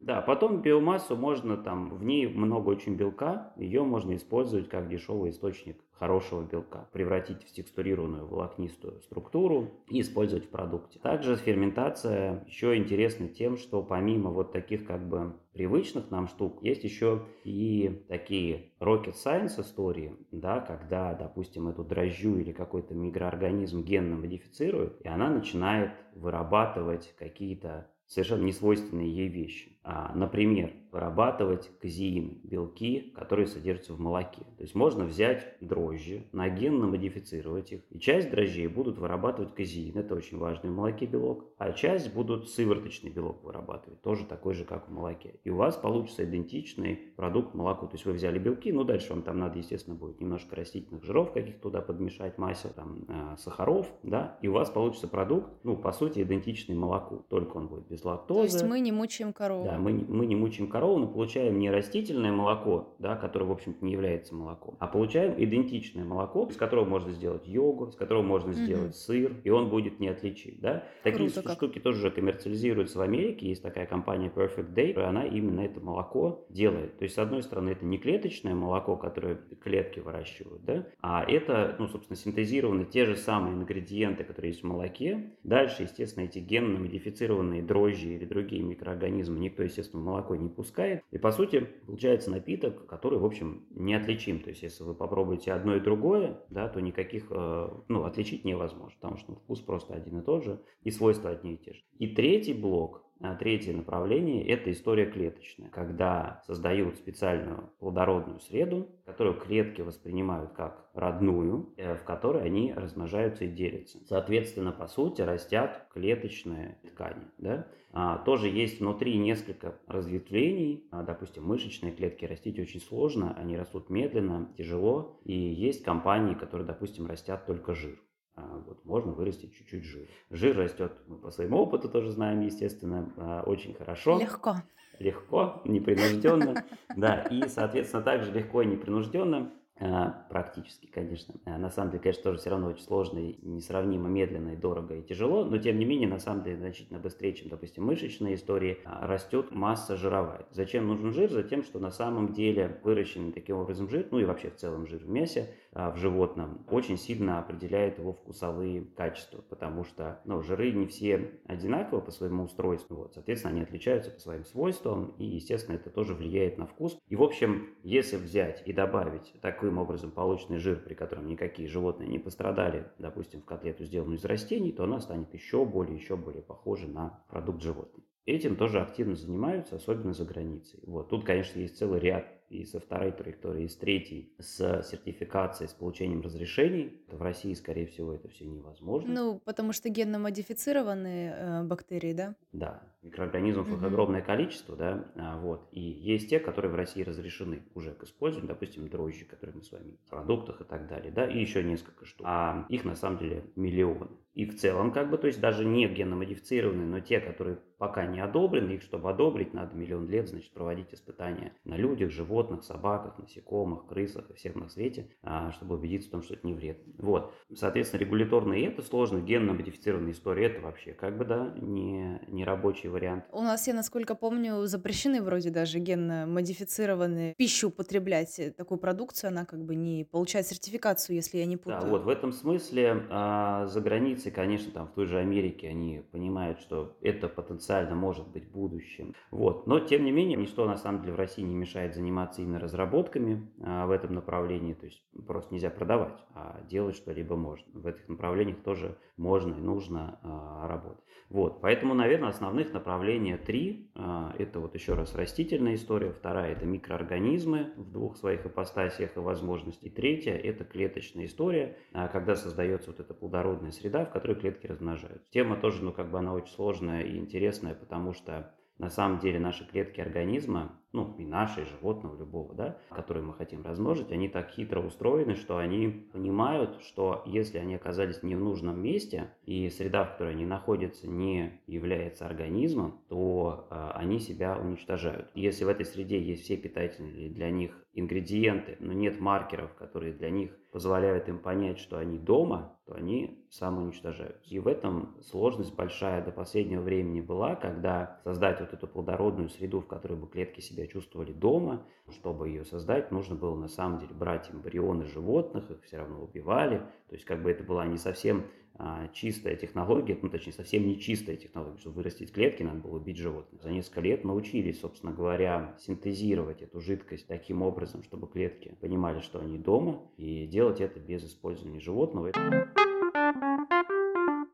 Да, 0.00 0.20
потом 0.20 0.60
биомассу 0.60 1.16
можно 1.16 1.56
там, 1.56 1.88
в 1.96 2.04
ней 2.04 2.26
много 2.26 2.68
очень 2.68 2.96
белка, 2.96 3.52
ее 3.56 3.82
можно 3.82 4.14
использовать 4.14 4.68
как 4.68 4.88
дешевый 4.88 5.30
источник 5.30 5.78
хорошего 5.98 6.42
белка, 6.42 6.88
превратить 6.92 7.42
в 7.44 7.52
текстурированную 7.52 8.26
волокнистую 8.26 9.00
структуру 9.00 9.70
и 9.88 10.02
использовать 10.02 10.44
в 10.44 10.50
продукте. 10.50 10.98
Также 10.98 11.36
ферментация 11.36 12.44
еще 12.46 12.76
интересна 12.76 13.28
тем, 13.28 13.56
что 13.56 13.82
помимо 13.82 14.30
вот 14.30 14.52
таких 14.52 14.86
как 14.86 15.08
бы 15.08 15.34
привычных 15.54 16.10
нам 16.10 16.28
штук, 16.28 16.58
есть 16.62 16.84
еще 16.84 17.22
и 17.44 18.04
такие 18.08 18.72
rocket 18.78 19.14
science 19.14 19.58
истории, 19.60 20.14
да, 20.30 20.60
когда, 20.60 21.14
допустим, 21.14 21.68
эту 21.68 21.82
дрожжу 21.82 22.36
или 22.36 22.52
какой-то 22.52 22.94
микроорганизм 22.94 23.82
генно 23.82 24.16
модифицируют, 24.16 25.00
и 25.00 25.08
она 25.08 25.30
начинает 25.30 25.92
вырабатывать 26.14 27.14
какие-то 27.18 27.90
совершенно 28.06 28.44
несвойственные 28.44 29.14
ей 29.14 29.28
вещи. 29.28 29.75
А, 29.88 30.10
например, 30.16 30.72
вырабатывать 30.90 31.70
казеин, 31.80 32.40
белки, 32.42 33.12
которые 33.14 33.46
содержатся 33.46 33.92
в 33.92 34.00
молоке. 34.00 34.42
То 34.56 34.62
есть 34.62 34.74
можно 34.74 35.04
взять 35.04 35.56
дрожжи, 35.60 36.24
нагенно 36.32 36.86
модифицировать 36.86 37.70
их, 37.70 37.82
и 37.90 38.00
часть 38.00 38.30
дрожжей 38.30 38.66
будут 38.66 38.98
вырабатывать 38.98 39.54
казеин, 39.54 39.96
это 39.96 40.14
очень 40.14 40.38
важный 40.38 40.70
в 40.70 40.74
молоке 40.74 41.06
белок, 41.06 41.44
а 41.58 41.72
часть 41.72 42.12
будут 42.12 42.48
сывороточный 42.48 43.10
белок 43.10 43.44
вырабатывать, 43.44 44.00
тоже 44.02 44.24
такой 44.24 44.54
же, 44.54 44.64
как 44.64 44.88
в 44.88 44.92
молоке. 44.92 45.34
И 45.44 45.50
у 45.50 45.56
вас 45.56 45.76
получится 45.76 46.24
идентичный 46.24 46.96
продукт 47.16 47.54
молоку. 47.54 47.86
То 47.86 47.94
есть 47.94 48.06
вы 48.06 48.12
взяли 48.12 48.38
белки, 48.38 48.72
ну 48.72 48.82
дальше 48.82 49.10
вам 49.10 49.22
там 49.22 49.38
надо, 49.38 49.58
естественно, 49.58 49.94
будет 49.94 50.20
немножко 50.20 50.56
растительных 50.56 51.04
жиров 51.04 51.32
каких-то 51.32 51.60
туда 51.60 51.80
подмешать, 51.80 52.38
масел, 52.38 52.70
там, 52.70 53.04
э, 53.06 53.36
сахаров, 53.38 53.86
да, 54.02 54.38
и 54.42 54.48
у 54.48 54.52
вас 54.52 54.70
получится 54.70 55.06
продукт, 55.06 55.50
ну, 55.62 55.76
по 55.76 55.92
сути, 55.92 56.22
идентичный 56.22 56.74
молоку, 56.74 57.24
только 57.28 57.56
он 57.58 57.68
будет 57.68 57.86
без 57.86 58.04
лактозы. 58.04 58.48
То 58.48 58.54
есть 58.56 58.64
мы 58.64 58.80
не 58.80 58.92
мучаем 58.92 59.32
корову. 59.32 59.64
Да, 59.64 59.75
мы, 59.78 59.92
мы 59.92 60.26
не 60.26 60.36
мучаем 60.36 60.68
корову, 60.68 60.98
но 60.98 61.06
получаем 61.06 61.58
не 61.58 61.70
растительное 61.70 62.32
молоко, 62.32 62.94
да, 62.98 63.16
которое, 63.16 63.46
в 63.46 63.52
общем-то, 63.52 63.84
не 63.84 63.92
является 63.92 64.34
молоком, 64.34 64.76
а 64.78 64.86
получаем 64.86 65.34
идентичное 65.36 66.04
молоко, 66.04 66.46
из 66.50 66.56
которого 66.56 66.84
можно 66.84 67.12
сделать 67.12 67.46
йогурт, 67.46 67.92
из 67.92 67.96
которого 67.96 68.22
можно 68.22 68.52
сделать 68.52 68.90
угу. 68.90 68.94
сыр, 68.94 69.36
и 69.44 69.50
он 69.50 69.68
будет 69.68 70.00
неотличим. 70.00 70.56
Да? 70.60 70.84
Такие 71.02 71.30
Круто 71.30 71.52
штуки 71.52 71.74
как. 71.74 71.82
тоже 71.82 72.10
коммерциализируются 72.10 72.98
в 72.98 73.02
Америке. 73.02 73.48
Есть 73.48 73.62
такая 73.62 73.86
компания 73.86 74.30
Perfect 74.34 74.74
Day, 74.74 74.94
она 75.06 75.24
именно 75.24 75.60
это 75.60 75.80
молоко 75.80 76.46
делает. 76.50 76.98
То 76.98 77.04
есть, 77.04 77.14
с 77.14 77.18
одной 77.18 77.42
стороны, 77.42 77.70
это 77.70 77.84
не 77.84 77.98
клеточное 77.98 78.54
молоко, 78.54 78.96
которое 78.96 79.36
клетки 79.62 80.00
выращивают, 80.00 80.64
да, 80.64 80.86
а 81.00 81.24
это, 81.24 81.76
ну, 81.78 81.88
собственно, 81.88 82.16
синтезированы 82.16 82.84
те 82.84 83.04
же 83.04 83.16
самые 83.16 83.54
ингредиенты, 83.54 84.24
которые 84.24 84.50
есть 84.50 84.62
в 84.62 84.66
молоке. 84.66 85.32
Дальше, 85.44 85.84
естественно, 85.84 86.24
эти 86.24 86.38
генно 86.38 86.80
модифицированные 86.80 87.62
дрожжи 87.62 88.14
или 88.14 88.24
другие 88.24 88.62
микроорганизмы 88.62 89.38
никто, 89.38 89.62
естественно, 89.66 90.02
молоко 90.02 90.34
не 90.36 90.48
пускает. 90.48 91.02
И, 91.10 91.18
по 91.18 91.30
сути, 91.30 91.68
получается 91.86 92.30
напиток, 92.30 92.86
который, 92.86 93.18
в 93.18 93.24
общем, 93.24 93.66
неотличим. 93.70 94.40
То 94.40 94.50
есть, 94.50 94.62
если 94.62 94.82
вы 94.84 94.94
попробуете 94.94 95.52
одно 95.52 95.76
и 95.76 95.80
другое, 95.80 96.40
да, 96.50 96.68
то 96.68 96.80
никаких, 96.80 97.26
э, 97.30 97.68
ну, 97.88 98.04
отличить 98.04 98.44
невозможно, 98.44 98.96
потому 99.00 99.16
что 99.18 99.32
ну, 99.32 99.36
вкус 99.38 99.60
просто 99.60 99.94
один 99.94 100.20
и 100.20 100.24
тот 100.24 100.44
же, 100.44 100.62
и 100.82 100.90
свойства 100.90 101.30
одни 101.30 101.54
и 101.54 101.58
те 101.58 101.74
же. 101.74 101.82
И 101.98 102.08
третий 102.08 102.54
блок 102.54 103.04
третье 103.38 103.72
направление– 103.72 104.46
это 104.48 104.70
история 104.70 105.06
клеточная, 105.06 105.68
когда 105.70 106.42
создают 106.46 106.96
специальную 106.96 107.70
плодородную 107.78 108.40
среду, 108.40 108.88
которую 109.04 109.38
клетки 109.38 109.80
воспринимают 109.82 110.52
как 110.52 110.88
родную, 110.94 111.72
э, 111.76 111.94
в 111.94 112.04
которой 112.04 112.44
они 112.44 112.72
размножаются 112.74 113.44
и 113.44 113.48
делятся. 113.48 113.98
Соответственно, 114.06 114.72
по 114.72 114.86
сути, 114.86 115.22
растят 115.22 115.86
клеточные 115.92 116.78
ткани. 116.86 117.24
Да? 117.38 117.66
А, 117.92 118.18
тоже 118.18 118.48
есть 118.48 118.80
внутри 118.80 119.16
несколько 119.16 119.78
разветвлений. 119.86 120.86
А, 120.90 121.02
допустим, 121.02 121.44
мышечные 121.44 121.92
клетки 121.92 122.26
растить 122.26 122.58
очень 122.58 122.80
сложно, 122.80 123.34
они 123.38 123.56
растут 123.56 123.88
медленно, 123.88 124.52
тяжело. 124.58 125.18
И 125.24 125.32
есть 125.32 125.82
компании, 125.82 126.34
которые, 126.34 126.66
допустим, 126.66 127.06
растят 127.06 127.46
только 127.46 127.74
жир. 127.74 127.98
А, 128.36 128.62
вот, 128.66 128.84
можно 128.84 129.12
вырастить 129.12 129.54
чуть-чуть 129.54 129.84
жир. 129.84 130.08
Жир 130.30 130.56
растет, 130.58 130.92
мы 131.06 131.16
по 131.16 131.30
своему 131.30 131.56
опыту 131.56 131.88
тоже 131.88 132.10
знаем, 132.10 132.42
естественно, 132.42 133.10
а, 133.16 133.42
очень 133.46 133.72
хорошо. 133.74 134.18
Легко. 134.20 134.56
Легко, 134.98 135.62
непринужденно. 135.64 136.64
Да, 136.96 137.22
и, 137.22 137.46
соответственно, 137.48 138.02
также 138.02 138.32
легко 138.32 138.62
и 138.62 138.66
непринужденно 138.66 139.52
а, 139.78 140.26
практически, 140.30 140.86
конечно. 140.86 141.34
На 141.44 141.70
самом 141.70 141.90
деле, 141.90 142.02
конечно, 142.02 142.22
тоже 142.22 142.38
все 142.38 142.50
равно 142.50 142.68
очень 142.68 142.82
сложно 142.82 143.18
и 143.18 143.36
несравнимо 143.46 144.08
медленно 144.08 144.50
и 144.50 144.56
дорого 144.56 144.96
и 144.96 145.02
тяжело, 145.02 145.44
но 145.44 145.58
тем 145.58 145.78
не 145.78 145.84
менее, 145.84 146.08
на 146.08 146.18
самом 146.18 146.44
деле, 146.44 146.56
значительно 146.56 146.98
быстрее, 146.98 147.34
чем, 147.34 147.50
допустим, 147.50 147.84
мышечные 147.84 148.36
истории, 148.36 148.78
растет 148.84 149.50
масса 149.50 149.96
жировая. 149.96 150.46
Зачем 150.50 150.86
нужен 150.88 151.12
жир? 151.12 151.30
Затем, 151.30 151.62
что 151.62 151.78
на 151.78 151.90
самом 151.90 152.32
деле 152.32 152.80
выращенный 152.82 153.32
таким 153.32 153.56
образом 153.56 153.90
жир, 153.90 154.08
ну 154.10 154.18
и 154.18 154.24
вообще 154.24 154.48
в 154.50 154.56
целом 154.56 154.86
жир 154.86 155.02
в 155.02 155.08
мясе, 155.08 155.54
в 155.76 155.96
животном, 155.96 156.64
очень 156.70 156.96
сильно 156.96 157.38
определяет 157.38 157.98
его 157.98 158.14
вкусовые 158.14 158.82
качества, 158.96 159.42
потому 159.42 159.84
что 159.84 160.20
ну, 160.24 160.42
жиры 160.42 160.72
не 160.72 160.86
все 160.86 161.32
одинаковы 161.46 162.00
по 162.00 162.10
своему 162.10 162.44
устройству, 162.44 162.96
вот, 162.96 163.14
соответственно, 163.14 163.52
они 163.52 163.62
отличаются 163.62 164.10
по 164.10 164.18
своим 164.18 164.44
свойствам, 164.44 165.14
и, 165.18 165.26
естественно, 165.26 165.76
это 165.76 165.90
тоже 165.90 166.14
влияет 166.14 166.56
на 166.56 166.66
вкус. 166.66 166.98
И, 167.08 167.16
в 167.16 167.22
общем, 167.22 167.68
если 167.82 168.16
взять 168.16 168.62
и 168.64 168.72
добавить 168.72 169.34
таким 169.42 169.76
образом 169.76 170.10
полученный 170.10 170.58
жир, 170.58 170.82
при 170.82 170.94
котором 170.94 171.26
никакие 171.26 171.68
животные 171.68 172.08
не 172.08 172.18
пострадали, 172.18 172.90
допустим, 172.98 173.42
в 173.42 173.44
котлету, 173.44 173.84
сделанную 173.84 174.16
из 174.16 174.24
растений, 174.24 174.72
то 174.72 174.84
она 174.84 175.00
станет 175.00 175.34
еще 175.34 175.66
более, 175.66 175.96
еще 175.96 176.16
более 176.16 176.42
похожей 176.42 176.88
на 176.88 177.22
продукт 177.28 177.60
животных. 177.60 178.04
Этим 178.24 178.56
тоже 178.56 178.80
активно 178.80 179.14
занимаются, 179.14 179.76
особенно 179.76 180.12
за 180.12 180.24
границей. 180.24 180.80
Вот. 180.84 181.10
Тут, 181.10 181.24
конечно, 181.24 181.60
есть 181.60 181.78
целый 181.78 182.00
ряд 182.00 182.26
и 182.48 182.64
со 182.64 182.80
второй 182.80 183.12
траектории, 183.12 183.64
и 183.64 183.68
с 183.68 183.76
третьей, 183.76 184.32
с 184.38 184.82
сертификацией, 184.82 185.68
с 185.68 185.72
получением 185.72 186.20
разрешений. 186.20 187.00
В 187.08 187.20
России, 187.22 187.54
скорее 187.54 187.86
всего, 187.86 188.12
это 188.12 188.28
все 188.28 188.46
невозможно. 188.46 189.12
Ну, 189.12 189.40
потому 189.44 189.72
что 189.72 189.88
генно-модифицированные 189.88 191.34
э, 191.36 191.62
бактерии, 191.64 192.12
да? 192.12 192.34
Да, 192.52 192.82
микроорганизмов 193.02 193.68
угу. 193.68 193.76
их 193.76 193.82
огромное 193.82 194.22
количество, 194.22 194.76
да, 194.76 195.06
а, 195.16 195.38
вот. 195.38 195.68
И 195.72 195.80
есть 195.80 196.30
те, 196.30 196.38
которые 196.38 196.70
в 196.70 196.74
России 196.74 197.02
разрешены 197.02 197.62
уже 197.74 197.92
к 197.92 198.04
использованию, 198.04 198.48
допустим, 198.48 198.88
дрожжи, 198.88 199.24
которые 199.24 199.56
мы 199.56 199.62
с 199.62 199.72
вами 199.72 199.96
в 200.06 200.10
продуктах 200.10 200.60
и 200.60 200.64
так 200.64 200.88
далее, 200.88 201.12
да, 201.12 201.26
и 201.26 201.40
еще 201.40 201.62
несколько 201.62 202.04
штук. 202.04 202.26
А 202.28 202.66
их 202.68 202.84
на 202.84 202.94
самом 202.94 203.18
деле 203.18 203.44
миллионы. 203.56 204.08
И 204.36 204.44
в 204.44 204.54
целом, 204.58 204.92
как 204.92 205.08
бы, 205.08 205.16
то 205.16 205.28
есть 205.28 205.40
даже 205.40 205.64
не 205.64 205.88
генно-модифицированные, 205.88 206.86
но 206.86 207.00
те, 207.00 207.20
которые 207.20 207.56
пока 207.78 208.06
не 208.06 208.20
одобрены, 208.20 208.72
их 208.72 208.82
чтобы 208.82 209.10
одобрить, 209.10 209.54
надо 209.54 209.74
миллион 209.74 210.08
лет, 210.08 210.28
значит, 210.28 210.52
проводить 210.52 210.92
испытания 210.92 211.54
на 211.64 211.76
людях, 211.76 212.10
животных, 212.10 212.62
собаках, 212.62 213.18
насекомых, 213.18 213.86
крысах 213.86 214.30
и 214.30 214.34
всех 214.34 214.54
на 214.54 214.68
свете, 214.68 215.08
а, 215.22 215.52
чтобы 215.52 215.76
убедиться 215.76 216.08
в 216.08 216.12
том, 216.12 216.22
что 216.22 216.34
это 216.34 216.46
не 216.46 216.52
вред. 216.52 216.82
Вот. 216.98 217.32
Соответственно, 217.54 218.00
регуляторные 218.00 218.66
это 218.66 218.82
сложно, 218.82 219.18
генно-модифицированная 219.18 220.12
история 220.12 220.46
это 220.46 220.60
вообще 220.60 220.92
как 220.92 221.16
бы, 221.16 221.24
да, 221.24 221.54
не, 221.56 222.20
не 222.28 222.44
рабочий 222.44 222.88
вариант. 222.88 223.24
У 223.32 223.40
нас, 223.40 223.66
я 223.66 223.72
насколько 223.72 224.14
помню, 224.14 224.66
запрещены 224.66 225.22
вроде 225.22 225.48
даже 225.48 225.78
генно-модифицированные 225.78 227.34
пищу 227.36 227.68
употреблять, 227.68 228.38
э, 228.38 228.50
такую 228.50 228.78
продукцию, 228.78 229.28
она 229.28 229.46
как 229.46 229.64
бы 229.64 229.74
не 229.74 230.04
получает 230.04 230.46
сертификацию, 230.46 231.16
если 231.16 231.38
я 231.38 231.46
не 231.46 231.56
путаю. 231.56 231.80
Да, 231.80 231.88
вот 231.88 232.04
в 232.04 232.08
этом 232.08 232.32
смысле 232.32 233.06
а, 233.10 233.66
за 233.66 233.80
границей 233.80 234.25
Американцы, 234.26 234.30
конечно, 234.30 234.72
там 234.72 234.86
в 234.88 234.92
той 234.92 235.06
же 235.06 235.18
Америке, 235.18 235.68
они 235.68 236.02
понимают, 236.12 236.58
что 236.60 236.96
это 237.00 237.28
потенциально 237.28 237.94
может 237.94 238.28
быть 238.28 238.50
будущим. 238.50 239.14
Вот. 239.30 239.66
Но, 239.66 239.80
тем 239.80 240.04
не 240.04 240.12
менее, 240.12 240.36
ничто 240.36 240.66
на 240.66 240.76
самом 240.76 241.02
деле 241.02 241.12
в 241.12 241.16
России 241.16 241.42
не 241.42 241.54
мешает 241.54 241.94
заниматься 241.94 242.42
именно 242.42 242.58
разработками 242.58 243.48
а, 243.62 243.86
в 243.86 243.90
этом 243.90 244.14
направлении. 244.14 244.74
То 244.74 244.86
есть 244.86 245.02
просто 245.26 245.54
нельзя 245.54 245.70
продавать, 245.70 246.18
а 246.34 246.60
делать 246.68 246.96
что-либо 246.96 247.36
можно. 247.36 247.66
В 247.72 247.86
этих 247.86 248.08
направлениях 248.08 248.58
тоже 248.62 248.96
можно 249.16 249.54
и 249.54 249.60
нужно 249.60 250.18
а, 250.22 250.66
работать. 250.68 251.06
Вот. 251.28 251.60
Поэтому, 251.60 251.94
наверное, 251.94 252.28
основных 252.28 252.72
направлений 252.72 253.36
три. 253.36 253.90
А, 253.94 254.34
это 254.38 254.60
вот 254.60 254.74
еще 254.74 254.94
раз 254.94 255.14
растительная 255.14 255.74
история. 255.74 256.12
Вторая– 256.12 256.52
это 256.56 256.66
микроорганизмы 256.66 257.72
в 257.76 257.90
двух 257.90 258.16
своих 258.16 258.46
ипостасиях 258.46 259.16
и 259.16 259.20
возможностей. 259.20 259.90
Третья– 259.90 260.32
это 260.34 260.64
клеточная 260.64 261.26
история, 261.26 261.76
а, 261.92 262.08
когда 262.08 262.36
создается 262.36 262.90
вот 262.90 263.00
эта 263.00 263.12
плодородная 263.12 263.72
среда, 263.72 264.04
в 264.04 264.12
которой 264.16 264.34
клетки 264.34 264.66
размножаются. 264.66 265.30
Тема 265.30 265.56
тоже, 265.56 265.84
ну, 265.84 265.92
как 265.92 266.10
бы 266.10 266.18
она 266.18 266.32
очень 266.32 266.54
сложная 266.54 267.02
и 267.02 267.18
интересная, 267.18 267.74
потому 267.74 268.14
что 268.14 268.54
на 268.78 268.88
самом 268.88 269.18
деле 269.18 269.38
наши 269.38 269.66
клетки 269.66 270.00
организма, 270.00 270.80
ну, 270.96 271.14
и 271.18 271.26
наши, 271.26 271.60
и 271.60 271.64
животного, 271.64 272.16
любого, 272.16 272.54
да, 272.54 272.78
которые 272.88 273.22
мы 273.22 273.34
хотим 273.34 273.62
размножить, 273.62 274.10
они 274.10 274.28
так 274.28 274.50
хитро 274.50 274.80
устроены, 274.80 275.34
что 275.34 275.58
они 275.58 275.88
понимают, 276.12 276.80
что 276.82 277.22
если 277.26 277.58
они 277.58 277.74
оказались 277.74 278.22
не 278.22 278.34
в 278.34 278.40
нужном 278.40 278.80
месте, 278.80 279.30
и 279.44 279.68
среда, 279.68 280.04
в 280.04 280.12
которой 280.12 280.32
они 280.32 280.46
находятся, 280.46 281.06
не 281.06 281.60
является 281.66 282.24
организмом, 282.24 282.98
то 283.08 283.68
э, 283.70 283.90
они 283.94 284.18
себя 284.18 284.56
уничтожают. 284.56 285.30
Если 285.34 285.64
в 285.64 285.68
этой 285.68 285.84
среде 285.84 286.18
есть 286.18 286.44
все 286.44 286.56
питательные 286.56 287.28
для 287.28 287.50
них 287.50 287.78
ингредиенты, 287.92 288.76
но 288.80 288.92
нет 288.92 289.20
маркеров, 289.20 289.74
которые 289.74 290.12
для 290.12 290.30
них 290.30 290.50
позволяют 290.70 291.28
им 291.28 291.38
понять, 291.38 291.78
что 291.78 291.96
они 291.96 292.18
дома, 292.18 292.78
то 292.84 292.94
они 292.94 293.42
самоуничтожаются. 293.50 294.42
И 294.54 294.58
в 294.58 294.68
этом 294.68 295.16
сложность 295.22 295.74
большая 295.74 296.22
до 296.22 296.30
последнего 296.30 296.82
времени 296.82 297.22
была, 297.22 297.56
когда 297.56 298.20
создать 298.24 298.60
вот 298.60 298.74
эту 298.74 298.86
плодородную 298.86 299.48
среду, 299.48 299.80
в 299.80 299.86
которой 299.86 300.18
бы 300.18 300.28
клетки 300.28 300.60
себя 300.60 300.85
чувствовали 300.86 301.32
дома, 301.32 301.86
чтобы 302.10 302.48
ее 302.48 302.64
создать, 302.64 303.10
нужно 303.10 303.34
было 303.34 303.56
на 303.56 303.68
самом 303.68 303.98
деле 303.98 304.14
брать 304.14 304.50
эмбрионы 304.50 305.06
животных, 305.06 305.70
их 305.70 305.82
все 305.82 305.98
равно 305.98 306.22
убивали. 306.22 306.78
То 307.08 307.14
есть 307.14 307.24
как 307.24 307.42
бы 307.42 307.50
это 307.50 307.64
была 307.64 307.86
не 307.86 307.98
совсем 307.98 308.46
а, 308.78 309.08
чистая 309.08 309.56
технология, 309.56 310.18
ну 310.20 310.28
точнее 310.28 310.52
совсем 310.52 310.86
не 310.86 311.00
чистая 311.00 311.36
технология, 311.36 311.78
чтобы 311.78 311.96
вырастить 311.96 312.30
клетки, 312.32 312.62
надо 312.62 312.80
было 312.80 312.96
убить 312.96 313.16
животных. 313.16 313.62
За 313.62 313.70
несколько 313.70 314.02
лет 314.02 314.22
научились, 314.22 314.80
собственно 314.80 315.12
говоря, 315.12 315.74
синтезировать 315.78 316.60
эту 316.60 316.80
жидкость 316.80 317.26
таким 317.26 317.62
образом, 317.62 318.02
чтобы 318.02 318.26
клетки 318.28 318.76
понимали, 318.80 319.20
что 319.20 319.40
они 319.40 319.58
дома, 319.58 320.02
и 320.18 320.46
делать 320.46 320.82
это 320.82 321.00
без 321.00 321.24
использования 321.24 321.80
животного. 321.80 322.32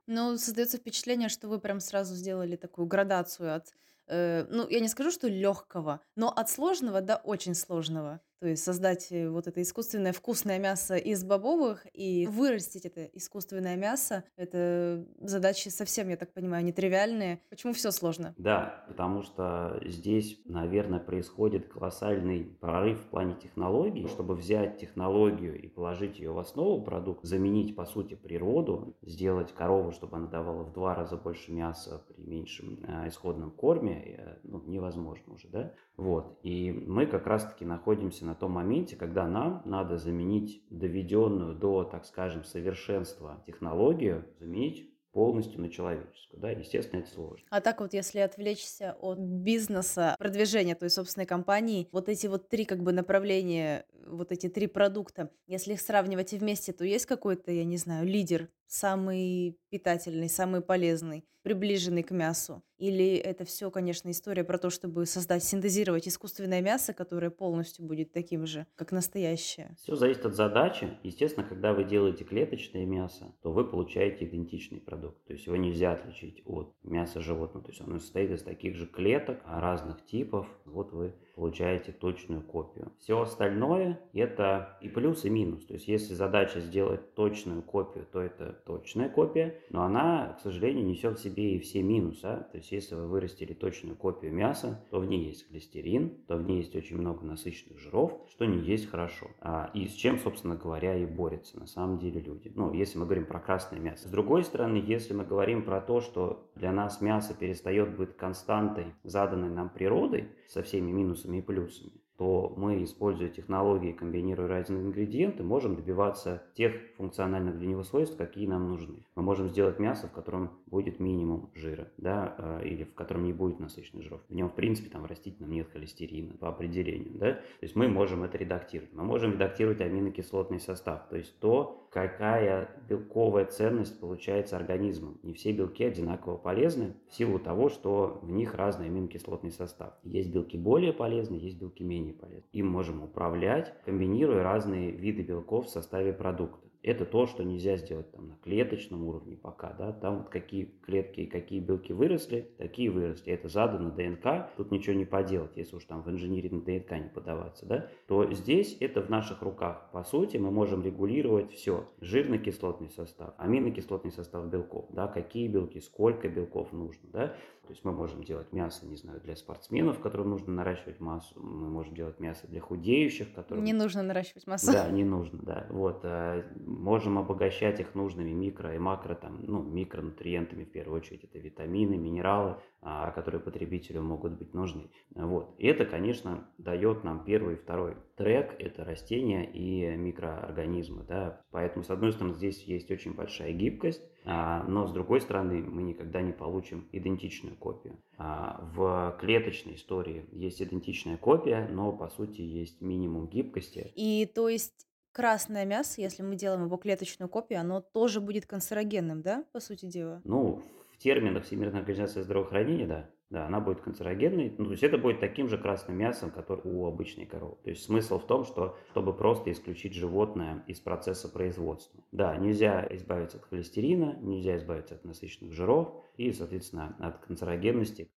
Ну, 0.06 0.36
создается 0.36 0.78
впечатление, 0.78 1.28
что 1.28 1.48
вы 1.48 1.58
прям 1.58 1.80
сразу 1.80 2.14
сделали 2.14 2.54
такую 2.54 2.86
градацию 2.86 3.56
от, 3.56 3.74
э, 4.06 4.44
ну, 4.49 4.68
я 4.68 4.80
не 4.80 4.88
скажу, 4.88 5.11
что 5.11 5.28
легкого, 5.28 6.00
но 6.16 6.28
от 6.30 6.50
сложного 6.50 7.00
до 7.00 7.16
очень 7.16 7.54
сложного. 7.54 8.21
То 8.42 8.49
есть 8.49 8.64
создать 8.64 9.12
э, 9.12 9.28
вот 9.28 9.46
это 9.46 9.62
искусственное 9.62 10.12
вкусное 10.12 10.58
мясо 10.58 10.96
из 10.96 11.22
бобовых 11.22 11.87
и 11.92 12.26
вырастить 12.26 12.84
это 12.84 13.04
искусственное 13.04 13.76
мясо, 13.76 14.25
это 14.34 15.06
задачи 15.20 15.68
совсем, 15.68 16.08
я 16.08 16.16
так 16.16 16.32
понимаю, 16.32 16.64
нетривиальные. 16.64 17.40
Почему 17.50 17.72
все 17.72 17.92
сложно? 17.92 18.34
Да, 18.38 18.84
потому 18.88 19.22
что 19.22 19.80
здесь, 19.84 20.40
наверное, 20.44 20.99
происходит 20.99 21.68
колоссальный 21.68 22.42
прорыв 22.42 22.99
в 23.02 23.11
плане 23.11 23.37
технологий. 23.40 24.08
Чтобы 24.08 24.34
взять 24.34 24.76
технологию 24.78 25.62
и 25.62 25.68
положить 25.68 26.18
ее 26.18 26.32
в 26.32 26.38
основу 26.40 26.82
продукта, 26.82 27.25
заменить, 27.25 27.76
по 27.76 27.84
сути, 27.84 28.14
природу, 28.14 28.96
сделать 29.02 29.52
корову, 29.52 29.92
чтобы 29.92 30.16
она 30.16 30.26
давала 30.26 30.64
в 30.64 30.72
два 30.72 30.96
раза 30.96 31.16
больше 31.16 31.52
мяса 31.52 32.04
при 32.08 32.20
меньшем 32.25 32.80
э, 32.88 33.06
исходном 33.06 33.52
корме, 33.52 34.02
э, 34.04 34.38
ну, 34.42 34.61
невозможно 34.66 35.34
уже, 35.34 35.46
да? 35.46 35.72
Вот. 35.96 36.38
И 36.42 36.72
мы 36.72 37.06
как 37.06 37.28
раз-таки 37.28 37.64
находимся 37.64 38.25
на 38.25 38.31
том 38.34 38.52
моменте, 38.52 38.96
когда 38.96 39.26
нам 39.26 39.62
надо 39.64 39.98
заменить 39.98 40.62
доведенную 40.70 41.54
до, 41.54 41.84
так 41.84 42.04
скажем, 42.04 42.44
совершенства 42.44 43.42
технологию, 43.46 44.24
заменить 44.38 44.92
полностью 45.12 45.60
на 45.60 45.68
человеческую. 45.68 46.40
Да, 46.40 46.50
естественно, 46.50 47.00
это 47.00 47.10
сложно. 47.10 47.46
А 47.50 47.60
так 47.60 47.80
вот, 47.80 47.92
если 47.92 48.20
отвлечься 48.20 48.96
от 49.00 49.18
бизнеса, 49.18 50.16
продвижения 50.18 50.74
той 50.74 50.90
собственной 50.90 51.26
компании, 51.26 51.88
вот 51.92 52.08
эти 52.08 52.26
вот 52.26 52.48
три 52.48 52.64
как 52.64 52.82
бы 52.82 52.92
направления, 52.92 53.84
вот 54.06 54.32
эти 54.32 54.49
три 54.49 54.66
продукта, 54.66 55.30
если 55.47 55.75
их 55.75 55.80
сравнивать 55.80 56.32
вместе, 56.32 56.73
то 56.73 56.85
есть 56.85 57.06
какой-то, 57.06 57.52
я 57.52 57.64
не 57.64 57.76
знаю, 57.76 58.06
лидер, 58.06 58.49
самый 58.66 59.59
питательный, 59.68 60.28
самый 60.28 60.62
полезный, 60.62 61.25
приближенный 61.42 62.02
к 62.02 62.11
мясу? 62.11 62.62
Или 62.78 63.14
это 63.16 63.44
все, 63.44 63.71
конечно, 63.71 64.11
история 64.11 64.44
про 64.44 64.59
то, 64.59 64.71
чтобы 64.71 65.06
создать, 65.06 65.44
синтезировать 65.44 66.09
искусственное 66.09 66.62
мясо, 66.62 66.92
которое 66.92 67.30
полностью 67.30 67.85
будет 67.85 68.12
таким 68.12 68.47
же, 68.47 68.66
как 68.75 68.92
настоящее? 68.92 69.76
Все 69.82 69.94
зависит 69.94 70.25
от 70.26 70.35
задачи. 70.35 70.88
Естественно, 71.02 71.47
когда 71.47 71.75
вы 71.75 71.85
делаете 71.85 72.25
клеточное 72.25 72.87
мясо, 72.87 73.35
то 73.42 73.52
вы 73.52 73.64
получаете 73.64 74.25
идентичный 74.25 74.80
продукт. 74.80 75.25
То 75.26 75.35
есть 75.35 75.47
его 75.47 75.56
нельзя 75.56 75.92
отличить 75.92 76.42
от 76.44 76.75
мяса 76.82 77.21
животного. 77.21 77.64
То 77.64 77.71
есть 77.71 77.82
оно 77.82 77.99
состоит 77.99 78.30
из 78.30 78.42
таких 78.42 78.75
же 78.75 78.87
клеток 78.87 79.40
разных 79.44 80.04
типов. 80.04 80.49
Вот 80.64 80.92
вы 80.92 81.14
получаете 81.34 81.92
точную 81.92 82.42
копию. 82.42 82.92
Все 82.98 83.20
остальное 83.20 84.00
это 84.12 84.78
и 84.80 84.88
плюс, 84.88 85.24
и 85.24 85.30
минус. 85.30 85.64
То 85.66 85.74
есть 85.74 85.88
если 85.88 86.14
задача 86.14 86.60
сделать 86.60 87.14
точную 87.14 87.62
копию, 87.62 88.06
то 88.10 88.20
это 88.20 88.52
точная 88.66 89.08
копия, 89.08 89.56
но 89.70 89.82
она, 89.82 90.36
к 90.38 90.40
сожалению, 90.40 90.86
несет 90.86 91.18
в 91.18 91.22
себе 91.22 91.56
и 91.56 91.58
все 91.58 91.82
минусы. 91.82 92.24
А? 92.24 92.48
То 92.50 92.58
есть 92.58 92.72
если 92.72 92.94
вы 92.94 93.06
вырастили 93.08 93.54
точную 93.54 93.96
копию 93.96 94.32
мяса, 94.32 94.84
то 94.90 94.98
в 94.98 95.06
ней 95.06 95.24
есть 95.24 95.48
холестерин, 95.48 96.10
то 96.26 96.36
в 96.36 96.42
ней 96.42 96.58
есть 96.58 96.74
очень 96.76 96.98
много 96.98 97.24
насыщенных 97.24 97.78
жиров, 97.78 98.12
что 98.30 98.44
не 98.44 98.58
есть 98.58 98.90
хорошо. 98.90 99.28
А, 99.40 99.70
и 99.74 99.86
с 99.86 99.92
чем, 99.92 100.18
собственно 100.18 100.56
говоря, 100.56 100.96
и 100.96 101.06
борются 101.06 101.58
на 101.58 101.66
самом 101.66 101.98
деле 101.98 102.20
люди. 102.20 102.52
Ну, 102.54 102.72
если 102.72 102.98
мы 102.98 103.04
говорим 103.04 103.26
про 103.26 103.40
красное 103.40 103.80
мясо. 103.80 104.08
С 104.08 104.10
другой 104.10 104.44
стороны, 104.44 104.82
если 104.84 105.14
мы 105.14 105.24
говорим 105.24 105.64
про 105.64 105.80
то, 105.80 106.00
что 106.00 106.50
для 106.54 106.72
нас 106.72 107.00
мясо 107.00 107.34
перестает 107.34 107.96
быть 107.96 108.16
константой, 108.16 108.94
заданной 109.02 109.50
нам 109.50 109.68
природой, 109.68 110.28
со 110.52 110.62
всеми 110.62 110.90
минусами 110.90 111.38
и 111.38 111.42
плюсами, 111.42 111.92
то 112.18 112.52
мы, 112.56 112.85
используя 112.85 113.30
технологии, 113.30 113.92
комбинируя 113.92 114.47
разные 114.47 114.82
ингредиенты, 114.82 115.42
можем 115.42 115.76
добиваться 115.76 116.42
тех 116.54 116.75
функциональных 116.97 117.59
для 117.59 117.68
него 117.68 117.82
свойств, 117.82 118.16
какие 118.16 118.47
нам 118.47 118.68
нужны. 118.68 119.06
Мы 119.16 119.23
можем 119.23 119.49
сделать 119.49 119.78
мясо, 119.78 120.09
в 120.09 120.12
котором 120.12 120.50
будет 120.66 121.00
минимум 121.00 121.50
жира, 121.54 121.88
да, 121.97 122.35
э, 122.37 122.68
или 122.68 122.85
в 122.85 122.94
котором 122.94 123.25
не 123.25 123.32
будет 123.32 123.61
насыщенных 123.61 124.04
жиров. 124.04 124.21
В 124.28 124.35
нем, 124.35 124.50
в 124.50 124.54
принципе, 124.54 124.90
там 124.90 125.02
в 125.02 125.06
растительном 125.06 125.50
нет 125.50 125.68
холестерина 125.73 126.35
по 126.35 126.49
определению, 126.49 127.18
да. 127.18 127.32
То 127.32 127.62
есть 127.62 127.75
мы 127.75 127.88
можем 127.88 128.23
это 128.23 128.37
редактировать. 128.37 128.92
Мы 128.92 129.04
можем 129.04 129.32
редактировать 129.32 129.80
аминокислотный 129.80 130.61
состав, 130.61 131.09
то 131.09 131.16
есть 131.16 131.37
то, 131.40 131.81
какая 131.92 132.68
белковая 132.88 133.46
ценность 133.46 134.00
получается 134.00 134.56
организмом. 134.56 135.18
Не 135.22 135.34
все 135.34 135.52
белки 135.52 135.84
одинаково 135.84 136.37
полезны 136.37 136.94
в 137.08 137.14
силу 137.14 137.38
того, 137.38 137.68
что 137.68 138.20
в 138.22 138.30
них 138.30 138.54
разный 138.54 138.87
аминокислотный 138.87 139.52
состав. 139.52 139.94
Есть 140.02 140.32
белки 140.32 140.56
более 140.56 140.92
полезные, 140.92 141.40
есть 141.40 141.58
белки 141.58 141.84
менее 141.84 142.02
менее 142.02 142.14
полезны. 142.14 142.49
Им 142.52 142.68
можем 142.68 143.02
управлять, 143.02 143.75
комбинируя 143.84 144.42
разные 144.42 144.90
виды 144.90 145.22
белков 145.22 145.66
в 145.66 145.70
составе 145.70 146.12
продукта. 146.12 146.66
Это 146.82 147.04
то, 147.04 147.26
что 147.26 147.44
нельзя 147.44 147.76
сделать 147.76 148.10
там 148.10 148.28
на 148.28 148.36
клеточном 148.42 149.04
уровне 149.04 149.36
пока, 149.36 149.72
да, 149.72 149.92
там 149.92 150.18
вот 150.18 150.28
какие 150.30 150.64
клетки 150.84 151.20
и 151.20 151.26
какие 151.26 151.60
белки 151.60 151.92
выросли, 151.92 152.50
такие 152.58 152.90
выросли. 152.90 153.32
Это 153.32 153.48
задано 153.48 153.90
ДНК, 153.90 154.50
тут 154.56 154.72
ничего 154.72 154.96
не 154.96 155.04
поделать, 155.04 155.56
если 155.56 155.76
уж 155.76 155.84
там 155.84 156.02
в 156.02 156.10
инжиниринг 156.10 156.64
ДНК 156.64 156.92
не 156.92 157.08
подаваться, 157.08 157.66
да, 157.66 157.88
то 158.08 158.32
здесь 158.32 158.76
это 158.80 159.00
в 159.00 159.10
наших 159.10 159.42
руках. 159.42 159.90
По 159.92 160.02
сути, 160.02 160.38
мы 160.38 160.50
можем 160.50 160.82
регулировать 160.82 161.52
все. 161.52 161.88
Жирно-кислотный 162.00 162.90
состав, 162.90 163.34
аминокислотный 163.38 164.10
состав 164.10 164.46
белков, 164.48 164.86
да, 164.90 165.06
какие 165.06 165.46
белки, 165.46 165.80
сколько 165.80 166.28
белков 166.28 166.72
нужно, 166.72 167.08
да, 167.12 167.36
то 167.62 167.71
есть 167.71 167.85
мы 167.85 167.92
можем 167.92 168.25
делать 168.25 168.52
мясо, 168.52 168.85
не 168.87 168.97
знаю, 168.97 169.21
для 169.21 169.37
спортсменов, 169.37 170.00
которым 170.00 170.31
нужно 170.31 170.52
наращивать 170.52 170.99
массу. 170.99 171.40
Мы 171.40 171.69
можем 171.69 171.95
делать 171.95 172.19
мясо 172.19 172.49
для 172.49 172.61
худеющих, 172.61 173.33
которым... 173.33 173.62
Не 173.62 173.73
нужно 173.73 174.02
наращивать 174.02 174.49
массу. 174.49 174.73
Да, 174.73 174.90
не 174.90 175.04
нужно, 175.04 175.38
да. 175.42 175.66
Вот. 175.71 176.00
А, 176.02 176.45
можем 176.66 177.19
обогащать 177.19 177.78
их 177.78 177.95
нужными 177.95 178.31
микро 178.31 178.75
и 178.75 178.78
макро, 178.78 179.14
там, 179.14 179.45
ну, 179.47 179.62
микронутриентами, 179.62 180.64
в 180.64 180.73
первую 180.73 180.99
очередь, 180.99 181.23
это 181.23 181.38
витамины, 181.38 181.97
минералы, 181.97 182.57
а, 182.81 183.12
которые 183.12 183.40
потребителю 183.40 184.02
могут 184.02 184.33
быть 184.33 184.54
нужны. 184.54 184.90
Вот. 185.14 185.54
И 185.59 185.69
это, 185.69 185.85
конечно, 185.85 186.49
дает 186.59 187.04
нам 187.04 187.25
первый 187.25 187.54
и 187.54 187.59
второй 187.59 187.97
трек, 188.16 188.57
это 188.59 188.85
растения 188.85 189.49
и 189.49 189.97
микроорганизмы. 189.97 191.04
Да. 191.04 191.45
Поэтому, 191.52 191.85
с 191.85 191.90
одной 191.90 192.12
стороны, 192.12 192.35
здесь 192.35 192.64
есть 192.64 192.90
очень 192.90 193.14
большая 193.14 193.52
гибкость, 193.52 194.02
но 194.24 194.86
с 194.86 194.92
другой 194.92 195.20
стороны, 195.20 195.62
мы 195.62 195.82
никогда 195.82 196.22
не 196.22 196.32
получим 196.32 196.88
идентичную 196.92 197.56
копию. 197.56 197.96
А, 198.18 198.60
в 198.74 199.16
клеточной 199.20 199.74
истории 199.74 200.26
есть 200.32 200.62
идентичная 200.62 201.16
копия, 201.16 201.68
но 201.70 201.92
по 201.92 202.08
сути 202.08 202.40
есть 202.40 202.80
минимум 202.80 203.26
гибкости. 203.26 203.92
И 203.96 204.30
то 204.32 204.48
есть 204.48 204.86
красное 205.12 205.64
мясо, 205.64 206.00
если 206.00 206.22
мы 206.22 206.36
делаем 206.36 206.64
его 206.64 206.76
клеточную 206.76 207.28
копию, 207.28 207.60
оно 207.60 207.80
тоже 207.80 208.20
будет 208.20 208.46
канцерогенным, 208.46 209.22
да, 209.22 209.44
по 209.52 209.60
сути 209.60 209.86
дела? 209.86 210.20
Ну, 210.24 210.62
в 210.92 210.98
терминах 210.98 211.44
Всемирной 211.44 211.80
организации 211.80 212.22
здравоохранения, 212.22 212.86
да. 212.86 213.10
Да, 213.32 213.46
она 213.46 213.60
будет 213.60 213.80
канцерогенной. 213.80 214.54
Ну, 214.58 214.66
то 214.66 214.70
есть 214.72 214.82
это 214.82 214.98
будет 214.98 215.18
таким 215.18 215.48
же 215.48 215.56
красным 215.56 215.96
мясом, 215.96 216.30
который 216.30 216.60
у 216.64 216.84
обычной 216.84 217.24
коровы. 217.24 217.56
То 217.64 217.70
есть 217.70 217.82
смысл 217.82 218.18
в 218.18 218.26
том, 218.26 218.44
что 218.44 218.76
чтобы 218.90 219.14
просто 219.14 219.50
исключить 219.50 219.94
животное 219.94 220.62
из 220.66 220.80
процесса 220.80 221.30
производства. 221.30 222.04
Да, 222.12 222.36
нельзя 222.36 222.86
избавиться 222.90 223.38
от 223.38 223.44
холестерина, 223.44 224.18
нельзя 224.20 224.58
избавиться 224.58 224.96
от 224.96 225.06
насыщенных 225.06 225.54
жиров 225.54 225.94
и, 226.18 226.30
соответственно, 226.30 226.94
от 226.98 227.24
канцерогенности 227.24 228.10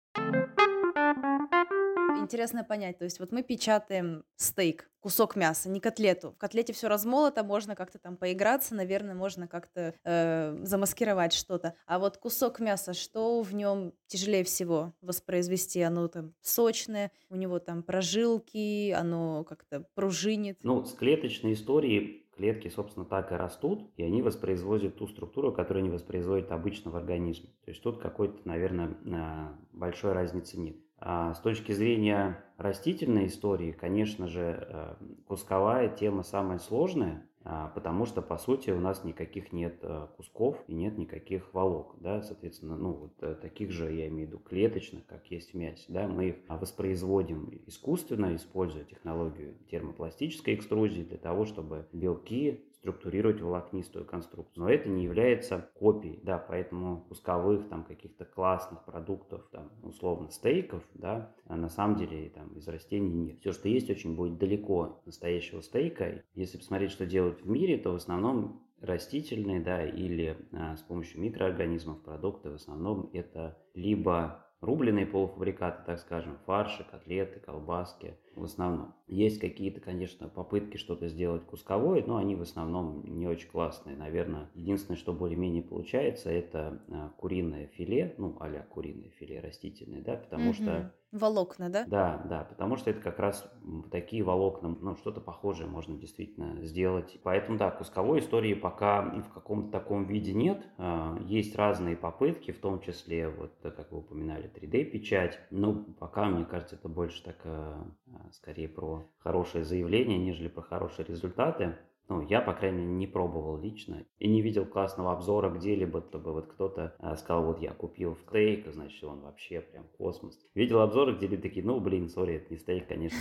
интересно 2.26 2.64
понять, 2.64 2.98
то 2.98 3.06
есть 3.06 3.20
вот 3.20 3.32
мы 3.32 3.44
печатаем 3.44 4.24
стейк, 4.36 4.90
кусок 5.00 5.36
мяса, 5.36 5.70
не 5.70 5.80
котлету. 5.80 6.32
В 6.32 6.38
котлете 6.38 6.74
все 6.74 6.88
размолото, 6.88 7.44
можно 7.44 7.76
как-то 7.76 8.00
там 8.00 8.18
поиграться, 8.18 8.74
наверное, 8.74 9.14
можно 9.14 9.48
как-то 9.48 9.94
э, 10.04 10.58
замаскировать 10.64 11.34
что-то. 11.34 11.76
А 11.86 12.00
вот 12.00 12.18
кусок 12.18 12.60
мяса, 12.60 12.94
что 12.94 13.42
в 13.42 13.54
нем 13.54 13.94
тяжелее 14.08 14.44
всего 14.44 14.94
воспроизвести? 15.02 15.82
Оно 15.82 16.08
там 16.08 16.34
сочное, 16.42 17.12
у 17.30 17.36
него 17.36 17.60
там 17.60 17.84
прожилки, 17.84 18.92
оно 18.92 19.44
как-то 19.44 19.86
пружинит. 19.94 20.58
Ну, 20.64 20.84
с 20.84 20.94
клеточной 20.94 21.54
историей 21.54 22.26
клетки, 22.36 22.68
собственно, 22.68 23.06
так 23.06 23.32
и 23.32 23.36
растут, 23.36 23.92
и 23.96 24.04
они 24.04 24.22
воспроизводят 24.22 24.98
ту 24.98 25.08
структуру, 25.08 25.52
которую 25.54 25.84
они 25.84 25.92
воспроизводят 25.92 26.52
обычно 26.52 26.92
в 26.92 26.96
организме. 26.96 27.50
То 27.64 27.72
есть 27.72 27.82
тут 27.82 28.02
какой-то, 28.02 28.40
наверное, 28.46 28.98
а, 29.14 29.58
большой 29.72 30.14
разницы 30.14 30.60
нет. 30.60 30.78
А 30.98 31.34
с 31.34 31.40
точки 31.40 31.72
зрения 31.72 32.44
растительной 32.58 33.28
истории, 33.28 33.72
конечно 33.72 34.28
же, 34.28 34.68
э, 34.68 34.96
кусковая 35.28 35.90
тема 35.90 36.24
самая 36.24 36.60
сложная, 36.60 37.28
а, 37.48 37.68
потому 37.76 38.06
что, 38.08 38.24
по 38.24 38.40
сути, 38.40 38.72
у 38.72 38.80
нас 38.80 39.04
никаких 39.04 39.54
нет 39.54 39.78
э, 39.84 40.08
кусков 40.18 40.64
и 40.68 40.74
нет 40.74 40.98
никаких 40.98 41.54
волокон, 41.54 42.00
да, 42.02 42.24
соответственно, 42.24 42.76
ну, 42.76 42.94
вот 42.94 43.14
э, 43.22 43.36
таких 43.36 43.70
же, 43.70 43.94
я 43.94 44.08
имею 44.08 44.28
в 44.28 44.32
виду, 44.32 44.40
клеточных, 44.40 45.06
как 45.06 45.28
есть 45.28 45.54
в 45.54 45.92
да, 45.94 46.08
мы 46.08 46.30
их 46.30 46.36
воспроизводим 46.48 47.52
искусственно, 47.68 48.36
используя 48.36 48.84
технологию 48.84 49.54
термопластической 49.70 50.56
экструзии 50.56 51.04
для 51.04 51.20
того, 51.20 51.46
чтобы 51.46 51.88
белки 51.94 52.66
структурировать 52.86 53.42
волокнистую 53.42 54.06
конструкцию. 54.06 54.64
Но 54.64 54.70
это 54.70 54.88
не 54.90 55.06
является 55.06 55.72
копией, 55.74 56.20
да, 56.22 56.38
поэтому 56.38 57.02
пусковых 57.10 57.68
там 57.68 57.84
каких-то 57.84 58.26
классных 58.26 58.86
продуктов, 58.86 59.42
там, 59.52 59.72
условно, 59.82 60.30
стейков, 60.30 60.84
да, 60.94 61.34
а 61.48 61.56
на 61.56 61.68
самом 61.68 61.96
деле 61.96 62.30
там 62.30 62.50
из 62.50 62.68
растений 62.68 63.10
нет. 63.10 63.40
Все, 63.40 63.54
что 63.54 63.68
есть, 63.70 63.90
очень 63.90 64.16
будет 64.16 64.38
далеко 64.38 65.02
настоящего 65.08 65.62
стейка. 65.62 66.24
Если 66.36 66.60
посмотреть, 66.60 66.92
что 66.92 67.08
делают 67.08 67.42
в 67.42 67.50
мире, 67.50 67.80
то 67.80 67.92
в 67.92 67.96
основном 67.96 68.62
растительные, 68.80 69.62
да, 69.62 69.84
или 69.84 70.38
а, 70.52 70.78
с 70.78 70.82
помощью 70.84 71.22
микроорганизмов 71.22 72.04
продукты, 72.04 72.52
в 72.52 72.56
основном 72.56 73.10
это 73.14 73.58
либо 73.74 74.46
рубленые 74.62 75.08
полуфабрикаты, 75.08 75.84
так 75.88 76.00
скажем, 76.00 76.38
фарши, 76.46 76.84
котлеты, 76.84 77.40
колбаски 77.40 78.20
в 78.36 78.44
основном. 78.44 78.94
Есть 79.08 79.40
какие-то, 79.40 79.80
конечно, 79.80 80.28
попытки 80.28 80.78
что-то 80.78 81.08
сделать 81.08 81.46
кусковое, 81.46 82.04
но 82.06 82.18
они 82.18 82.36
в 82.36 82.42
основном 82.42 83.04
не 83.06 83.28
очень 83.28 83.50
классные. 83.50 83.96
Наверное, 83.96 84.50
единственное, 84.54 84.98
что 84.98 85.14
более-менее 85.14 85.64
получается, 85.64 86.30
это 86.30 86.82
а, 86.90 87.10
куриное 87.18 87.68
филе, 87.68 88.16
ну, 88.18 88.36
а 88.40 88.50
куриное 88.70 89.10
филе 89.20 89.40
растительное, 89.40 90.02
да, 90.02 90.16
потому 90.16 90.50
угу. 90.50 90.54
что 90.54 90.94
Волокна, 91.16 91.70
да? 91.70 91.86
Да, 91.88 92.22
да, 92.26 92.44
потому 92.44 92.76
что 92.76 92.90
это 92.90 93.00
как 93.00 93.20
раз 93.20 93.50
такие 93.90 94.22
волокна, 94.22 94.76
ну, 94.82 94.98
что-то 94.98 95.22
похожее 95.22 95.66
можно 95.66 95.96
действительно 95.96 96.62
сделать. 96.66 97.18
Поэтому, 97.24 97.58
да, 97.58 97.72
кусковой 97.72 98.20
истории 98.20 98.54
пока 98.54 99.02
в 99.02 99.30
каком-то 99.34 99.72
таком 99.72 100.06
виде 100.08 100.34
нет. 100.34 100.68
А, 100.78 101.18
есть 101.22 101.56
разные 101.56 101.96
попытки, 101.96 102.52
в 102.52 102.60
том 102.60 102.82
числе, 102.82 103.30
вот, 103.30 103.54
как 103.62 103.94
вы 103.94 104.00
упоминали, 104.00 104.52
3D-печать. 104.54 105.40
Ну, 105.52 105.86
пока, 106.00 106.26
мне 106.26 106.44
кажется, 106.44 106.76
это 106.76 106.90
больше 106.90 107.24
так, 107.24 107.38
а, 107.46 107.88
скорее 108.32 108.68
про 108.68 109.06
хорошее 109.20 109.64
заявление, 109.64 110.18
нежели 110.18 110.48
про 110.48 110.62
хорошие 110.62 111.06
результаты. 111.06 111.78
Ну, 112.08 112.22
я, 112.22 112.40
по 112.40 112.54
крайней 112.54 112.80
мере, 112.80 112.92
не 112.92 113.08
пробовал 113.08 113.58
лично 113.58 114.06
и 114.20 114.28
не 114.28 114.42
видел 114.42 114.66
классного 114.66 115.12
обзора 115.12 115.50
где-либо, 115.50 116.04
чтобы 116.10 116.34
вот 116.34 116.48
кто-то 116.54 116.96
а, 117.00 117.16
сказал, 117.16 117.46
вот 117.46 117.60
я 117.62 117.72
купил 117.72 118.16
стейк, 118.16 118.68
значит, 118.72 119.04
он 119.04 119.22
вообще 119.22 119.62
прям 119.62 119.88
космос. 119.98 120.40
Видел 120.54 120.82
обзоры, 120.82 121.16
где 121.16 121.28
люди 121.28 121.42
такие, 121.42 121.66
ну, 121.66 121.80
блин, 121.80 122.10
сори, 122.10 122.36
это 122.36 122.54
не 122.54 122.60
стейк, 122.60 122.88
конечно. 122.88 123.18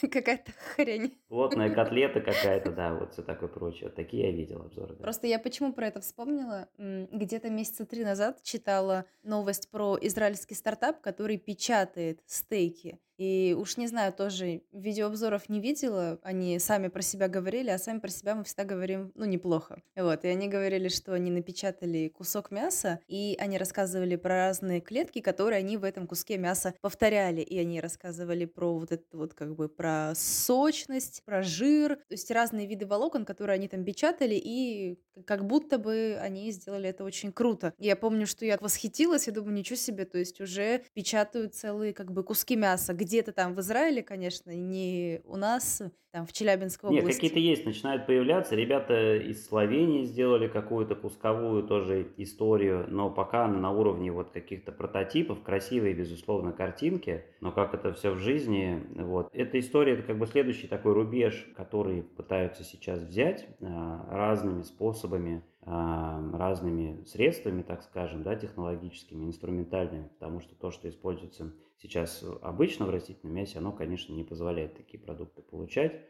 Какая-то 0.08 0.52
хрень. 0.52 1.18
Плотная 1.28 1.70
котлета 1.74 2.20
какая-то, 2.20 2.70
да, 2.70 2.94
вот 2.94 3.12
все 3.12 3.22
такое 3.22 3.48
прочее. 3.48 3.90
Такие 3.90 4.26
я 4.26 4.30
видел 4.30 4.62
обзоры. 4.62 4.94
Просто 4.94 5.26
я 5.26 5.40
почему 5.40 5.72
про 5.72 5.88
это 5.88 6.00
вспомнила? 6.00 6.68
Где-то 6.78 7.50
месяца 7.50 7.86
три 7.86 8.04
назад 8.04 8.42
читала 8.44 9.04
новость 9.24 9.68
про 9.70 9.98
израильский 10.00 10.54
стартап, 10.54 11.00
который 11.00 11.38
печатает 11.38 12.20
стейки. 12.26 13.00
И 13.18 13.54
уж 13.58 13.76
не 13.76 13.88
знаю, 13.88 14.12
тоже 14.12 14.62
видеообзоров 14.72 15.48
не 15.48 15.60
видела, 15.60 16.20
они 16.22 16.58
сами 16.60 16.86
про 16.88 17.02
себя 17.02 17.28
говорили, 17.28 17.68
а 17.68 17.78
сами 17.78 17.98
про 17.98 18.08
себя 18.10 18.36
мы 18.36 18.44
всегда 18.44 18.64
говорим, 18.64 19.10
ну, 19.16 19.24
неплохо. 19.24 19.82
Вот, 19.96 20.24
и 20.24 20.28
они 20.28 20.48
говорили, 20.48 20.88
что 20.88 21.12
они 21.14 21.30
напечатали 21.32 22.08
кусок 22.08 22.52
мяса, 22.52 23.00
и 23.08 23.36
они 23.40 23.58
рассказывали 23.58 24.14
про 24.14 24.36
разные 24.36 24.80
клетки, 24.80 25.20
которые 25.20 25.58
они 25.58 25.76
в 25.76 25.82
этом 25.84 26.06
куске 26.06 26.38
мяса 26.38 26.74
повторяли, 26.80 27.40
и 27.40 27.58
они 27.58 27.80
рассказывали 27.80 28.44
про 28.44 28.78
вот 28.78 28.92
это 28.92 29.04
вот 29.12 29.34
как 29.34 29.56
бы 29.56 29.68
про 29.68 30.12
сочность, 30.14 31.22
про 31.24 31.42
жир, 31.42 31.96
то 31.96 32.12
есть 32.12 32.30
разные 32.30 32.68
виды 32.68 32.86
волокон, 32.86 33.24
которые 33.24 33.56
они 33.56 33.66
там 33.66 33.84
печатали, 33.84 34.36
и 34.36 35.00
как 35.26 35.44
будто 35.44 35.78
бы 35.78 36.16
они 36.20 36.52
сделали 36.52 36.88
это 36.88 37.02
очень 37.02 37.32
круто. 37.32 37.74
Я 37.78 37.96
помню, 37.96 38.26
что 38.28 38.44
я 38.44 38.56
восхитилась, 38.60 39.26
я 39.26 39.32
думаю, 39.32 39.54
ничего 39.54 39.76
себе, 39.76 40.04
то 40.04 40.18
есть 40.18 40.40
уже 40.40 40.84
печатают 40.94 41.56
целые 41.56 41.92
как 41.92 42.12
бы 42.12 42.22
куски 42.22 42.54
мяса, 42.54 42.94
где-то 43.08 43.32
там 43.32 43.54
в 43.54 43.60
Израиле, 43.60 44.02
конечно, 44.02 44.50
не 44.50 45.22
у 45.24 45.36
нас, 45.36 45.82
там 46.10 46.26
в 46.26 46.32
Челябинской 46.32 46.90
области. 46.90 47.06
Нет, 47.06 47.14
какие-то 47.14 47.38
есть, 47.38 47.64
начинают 47.64 48.06
появляться. 48.06 48.54
Ребята 48.54 49.16
из 49.16 49.46
Словении 49.46 50.04
сделали 50.04 50.46
какую-то 50.46 50.94
кусковую 50.94 51.62
тоже 51.62 52.08
историю, 52.18 52.84
но 52.88 53.10
пока 53.10 53.46
она 53.46 53.58
на 53.58 53.70
уровне 53.70 54.12
вот 54.12 54.30
каких-то 54.30 54.72
прототипов, 54.72 55.42
красивые, 55.42 55.94
безусловно, 55.94 56.52
картинки, 56.52 57.24
но 57.40 57.50
как 57.50 57.74
это 57.74 57.94
все 57.94 58.10
в 58.10 58.18
жизни, 58.18 58.82
вот. 58.94 59.30
Эта 59.32 59.58
история, 59.58 59.94
это 59.94 60.02
как 60.02 60.18
бы 60.18 60.26
следующий 60.26 60.66
такой 60.66 60.92
рубеж, 60.92 61.48
который 61.56 62.02
пытаются 62.02 62.62
сейчас 62.62 63.00
взять 63.00 63.46
а, 63.62 64.06
разными 64.10 64.62
способами, 64.62 65.42
разными 65.68 67.04
средствами, 67.04 67.62
так 67.62 67.82
скажем, 67.82 68.22
да, 68.22 68.36
технологическими, 68.36 69.24
инструментальными, 69.26 70.08
потому 70.08 70.40
что 70.40 70.54
то, 70.54 70.70
что 70.70 70.88
используется 70.88 71.52
сейчас 71.78 72.24
обычно 72.42 72.86
в 72.86 72.90
растительном 72.90 73.36
мясе, 73.36 73.58
оно, 73.58 73.72
конечно, 73.72 74.12
не 74.12 74.24
позволяет 74.24 74.76
такие 74.76 74.98
продукты 74.98 75.42
получать. 75.42 76.00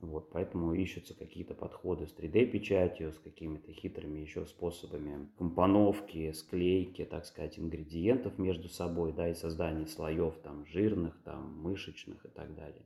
Вот, 0.00 0.30
поэтому 0.30 0.72
ищутся 0.72 1.14
какие-то 1.14 1.54
подходы 1.54 2.06
с 2.06 2.14
3D-печатью, 2.14 3.12
с 3.12 3.18
какими-то 3.18 3.72
хитрыми 3.72 4.18
еще 4.18 4.46
способами 4.46 5.28
компоновки, 5.36 6.32
склейки, 6.32 7.04
так 7.04 7.26
сказать, 7.26 7.58
ингредиентов 7.58 8.38
между 8.38 8.68
собой, 8.68 9.12
да, 9.12 9.28
и 9.28 9.34
создания 9.34 9.86
слоев 9.86 10.34
там 10.42 10.64
жирных, 10.66 11.22
там 11.22 11.60
мышечных 11.60 12.24
и 12.24 12.28
так 12.28 12.54
далее. 12.54 12.82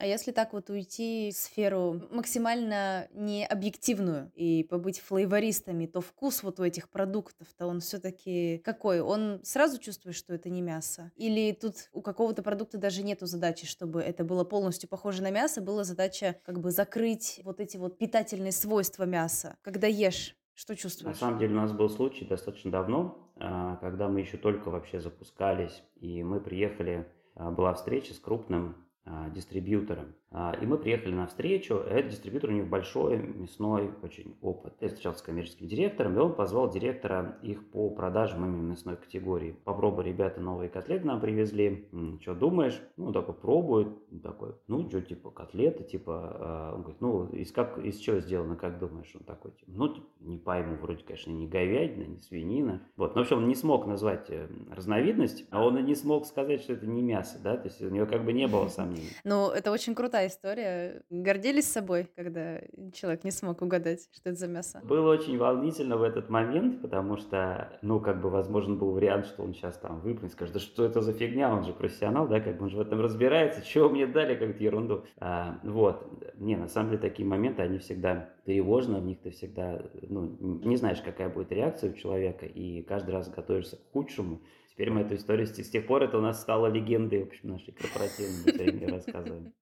А 0.00 0.06
если 0.06 0.32
так 0.32 0.54
вот 0.54 0.70
уйти 0.70 1.30
в 1.30 1.36
сферу 1.36 2.00
максимально 2.10 3.06
не 3.12 3.44
объективную 3.44 4.32
и 4.34 4.64
побыть 4.64 4.98
флейвористами, 4.98 5.84
то 5.84 6.00
вкус 6.00 6.42
вот 6.42 6.58
у 6.58 6.64
этих 6.64 6.88
продуктов-то 6.88 7.66
он 7.66 7.80
все-таки 7.80 8.62
какой? 8.64 9.02
Он 9.02 9.40
сразу 9.42 9.78
чувствует, 9.78 10.16
что 10.16 10.32
это 10.32 10.48
не 10.48 10.62
мясо? 10.62 11.12
Или 11.16 11.52
тут 11.52 11.90
у 11.92 12.00
какого-то 12.00 12.42
продукта 12.42 12.78
даже 12.78 13.02
нету 13.02 13.26
задачи, 13.26 13.66
чтобы 13.66 14.00
это 14.00 14.24
было 14.24 14.42
полностью 14.42 14.88
похоже 14.88 15.22
на 15.22 15.30
мясо, 15.30 15.60
была 15.60 15.84
задача 15.84 16.36
как 16.44 16.60
бы 16.60 16.70
закрыть 16.70 17.42
вот 17.44 17.60
эти 17.60 17.76
вот 17.76 17.98
питательные 17.98 18.52
свойства 18.52 19.04
мяса, 19.04 19.58
когда 19.60 19.86
ешь? 19.86 20.34
Что 20.54 20.74
чувствуешь? 20.76 21.16
На 21.16 21.20
самом 21.20 21.38
деле 21.38 21.52
у 21.52 21.58
нас 21.58 21.72
был 21.72 21.90
случай 21.90 22.24
достаточно 22.24 22.70
давно, 22.70 23.30
а, 23.36 23.76
когда 23.76 24.08
мы 24.08 24.20
еще 24.20 24.38
только 24.38 24.70
вообще 24.70 24.98
запускались, 24.98 25.82
и 25.96 26.22
мы 26.22 26.40
приехали, 26.40 27.06
а, 27.34 27.50
была 27.50 27.74
встреча 27.74 28.14
с 28.14 28.18
крупным 28.18 28.86
дистрибьютором. 29.34 30.14
А, 30.32 30.56
и 30.60 30.64
мы 30.64 30.78
приехали 30.78 31.12
на 31.12 31.26
встречу. 31.26 31.74
Этот 31.74 32.12
дистрибьютор 32.12 32.50
у 32.50 32.52
них 32.52 32.68
большой, 32.68 33.18
мясной 33.18 33.90
очень 34.02 34.36
опыт. 34.40 34.74
Я 34.80 34.88
встречался 34.88 35.20
с 35.20 35.22
коммерческим 35.22 35.66
директором, 35.66 36.16
и 36.16 36.20
он 36.20 36.34
позвал 36.34 36.70
директора 36.70 37.38
их 37.42 37.68
по 37.70 37.90
продажам 37.90 38.44
именно 38.44 38.70
мясной 38.70 38.96
категории. 38.96 39.56
Попробуй, 39.64 40.04
ребята, 40.04 40.40
новые 40.40 40.70
котлеты 40.70 41.04
нам 41.06 41.20
привезли. 41.20 41.88
Что 42.20 42.34
думаешь? 42.34 42.80
Ну, 42.96 43.12
такой 43.12 43.34
пробует. 43.34 43.88
Такой, 44.22 44.54
ну, 44.68 44.88
что, 44.88 45.00
типа, 45.00 45.30
котлеты, 45.30 45.84
типа, 45.84 46.36
а, 46.40 46.74
он 46.74 46.82
говорит, 46.82 47.00
ну, 47.00 47.26
из, 47.28 47.50
как, 47.52 47.78
из 47.78 47.98
чего 47.98 48.20
сделано, 48.20 48.56
как 48.56 48.78
думаешь? 48.78 49.10
Он 49.14 49.24
такой, 49.24 49.50
типа, 49.52 49.70
ну, 49.72 49.88
типа, 49.88 50.06
не 50.20 50.38
пойму, 50.38 50.76
вроде, 50.76 51.02
конечно, 51.02 51.30
не 51.30 51.48
говядина, 51.48 52.04
не 52.04 52.20
свинина. 52.20 52.82
Вот, 52.96 53.14
но, 53.14 53.22
в 53.22 53.24
общем, 53.24 53.38
он 53.38 53.48
не 53.48 53.54
смог 53.54 53.86
назвать 53.86 54.30
э, 54.30 54.48
разновидность, 54.70 55.44
а 55.50 55.64
он 55.64 55.78
и 55.78 55.82
не 55.82 55.94
смог 55.94 56.26
сказать, 56.26 56.60
что 56.60 56.74
это 56.74 56.86
не 56.86 57.02
мясо, 57.02 57.38
да, 57.42 57.56
то 57.56 57.68
есть 57.68 57.80
у 57.82 57.88
него 57.88 58.06
как 58.06 58.24
бы 58.24 58.32
не 58.32 58.46
было 58.46 58.68
сомнений. 58.68 59.10
Ну, 59.24 59.48
это 59.50 59.70
очень 59.70 59.94
крутая 60.20 60.28
история. 60.28 61.02
Гордились 61.10 61.70
собой, 61.70 62.08
когда 62.16 62.60
человек 62.92 63.24
не 63.24 63.30
смог 63.30 63.62
угадать, 63.62 64.08
что 64.12 64.30
это 64.30 64.38
за 64.38 64.48
мясо? 64.48 64.80
Было 64.84 65.12
очень 65.12 65.38
волнительно 65.38 65.96
в 65.96 66.02
этот 66.02 66.28
момент, 66.28 66.82
потому 66.82 67.16
что, 67.16 67.78
ну, 67.82 68.00
как 68.00 68.20
бы, 68.20 68.30
возможен 68.30 68.78
был 68.78 68.92
вариант, 68.92 69.26
что 69.26 69.42
он 69.42 69.54
сейчас 69.54 69.78
там 69.78 70.00
выплюнет, 70.00 70.32
скажет, 70.32 70.54
да 70.54 70.60
что 70.60 70.84
это 70.84 71.00
за 71.00 71.12
фигня, 71.12 71.52
он 71.52 71.64
же 71.64 71.72
профессионал, 71.72 72.28
да, 72.28 72.40
как 72.40 72.58
бы 72.58 72.64
он 72.64 72.70
же 72.70 72.76
в 72.76 72.80
этом 72.80 73.00
разбирается, 73.00 73.62
чего 73.66 73.88
мне 73.88 74.06
дали 74.06 74.34
какую-то 74.34 74.62
ерунду. 74.62 75.04
А, 75.18 75.58
вот. 75.62 76.06
Не, 76.38 76.56
на 76.56 76.68
самом 76.68 76.90
деле 76.90 77.00
такие 77.00 77.26
моменты, 77.26 77.62
они 77.62 77.78
всегда 77.78 78.30
тревожно, 78.44 78.98
в 78.98 79.04
них 79.04 79.20
ты 79.20 79.30
всегда, 79.30 79.82
ну, 80.02 80.36
не 80.40 80.76
знаешь, 80.76 81.00
какая 81.00 81.28
будет 81.28 81.52
реакция 81.52 81.90
у 81.90 81.94
человека, 81.94 82.46
и 82.46 82.82
каждый 82.82 83.10
раз 83.10 83.28
готовишься 83.30 83.76
к 83.76 83.92
худшему, 83.92 84.40
Теперь 84.80 84.94
мы 84.94 85.02
эту 85.02 85.16
историю 85.16 85.46
с 85.46 85.52
тех 85.52 85.86
пор 85.86 86.04
это 86.04 86.16
у 86.16 86.22
нас 86.22 86.40
стало 86.40 86.68
легендой, 86.68 87.22
в 87.22 87.26
общем, 87.26 87.50
нашей 87.50 87.72
корпоративной, 87.72 88.72
мы 88.72 88.78
все 88.78 88.86
рассказываем. 88.86 89.52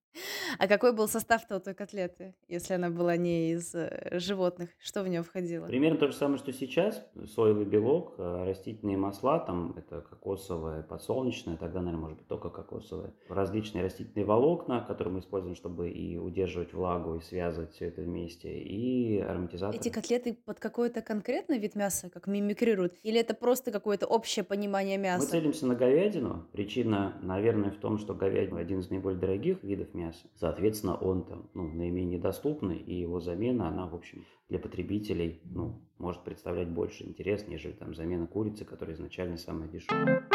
А 0.57 0.67
какой 0.67 0.93
был 0.93 1.07
состав-то 1.07 1.57
у 1.57 1.59
той 1.59 1.73
котлеты, 1.73 2.35
если 2.47 2.73
она 2.73 2.89
была 2.89 3.15
не 3.17 3.51
из 3.51 3.73
э, 3.75 4.09
животных? 4.19 4.69
Что 4.79 5.03
в 5.03 5.07
нее 5.07 5.23
входило? 5.23 5.67
Примерно 5.67 5.97
то 5.99 6.07
же 6.07 6.13
самое, 6.13 6.37
что 6.37 6.51
сейчас. 6.51 7.05
Соевый 7.35 7.65
белок, 7.65 8.15
э, 8.17 8.43
растительные 8.45 8.97
масла, 8.97 9.39
там 9.39 9.75
это 9.77 10.01
кокосовое, 10.01 10.83
подсолнечное, 10.83 11.57
тогда, 11.57 11.79
наверное, 11.79 12.01
может 12.01 12.17
быть 12.17 12.27
только 12.27 12.49
кокосовое. 12.49 13.13
Различные 13.29 13.83
растительные 13.83 14.25
волокна, 14.25 14.83
которые 14.87 15.13
мы 15.13 15.19
используем, 15.19 15.55
чтобы 15.55 15.89
и 15.89 16.17
удерживать 16.17 16.73
влагу, 16.73 17.15
и 17.15 17.21
связывать 17.21 17.73
все 17.73 17.85
это 17.85 18.01
вместе, 18.01 18.49
и 18.49 19.19
ароматизатор. 19.19 19.79
Эти 19.79 19.89
котлеты 19.89 20.33
под 20.33 20.59
какой-то 20.59 21.01
конкретный 21.01 21.59
вид 21.59 21.75
мяса, 21.75 22.09
как 22.09 22.27
мимикрируют? 22.27 22.95
Или 23.03 23.19
это 23.19 23.33
просто 23.33 23.71
какое-то 23.71 24.07
общее 24.07 24.43
понимание 24.43 24.97
мяса? 24.97 25.23
Мы 25.23 25.29
целимся 25.29 25.67
на 25.67 25.75
говядину. 25.75 26.47
Причина, 26.51 27.17
наверное, 27.21 27.71
в 27.71 27.77
том, 27.77 27.97
что 27.97 28.13
говядина 28.13 28.59
один 28.59 28.79
из 28.79 28.89
наиболее 28.89 29.19
дорогих 29.19 29.63
видов 29.63 29.93
мяса. 29.93 29.98
Соответственно, 30.35 30.95
он 30.95 31.25
там 31.25 31.49
ну, 31.53 31.67
наименее 31.67 32.19
доступный, 32.19 32.77
и 32.77 32.93
его 32.95 33.19
замена, 33.19 33.67
она, 33.67 33.87
в 33.87 33.95
общем, 33.95 34.25
для 34.49 34.59
потребителей 34.59 35.41
ну, 35.45 35.81
может 35.97 36.23
представлять 36.23 36.69
больше 36.69 37.03
интерес, 37.05 37.45
нежели 37.47 37.73
там 37.73 37.93
замена 37.93 38.27
курицы, 38.27 38.65
которая 38.65 38.95
изначально 38.95 39.37
самая 39.37 39.69
дешевая. 39.69 40.27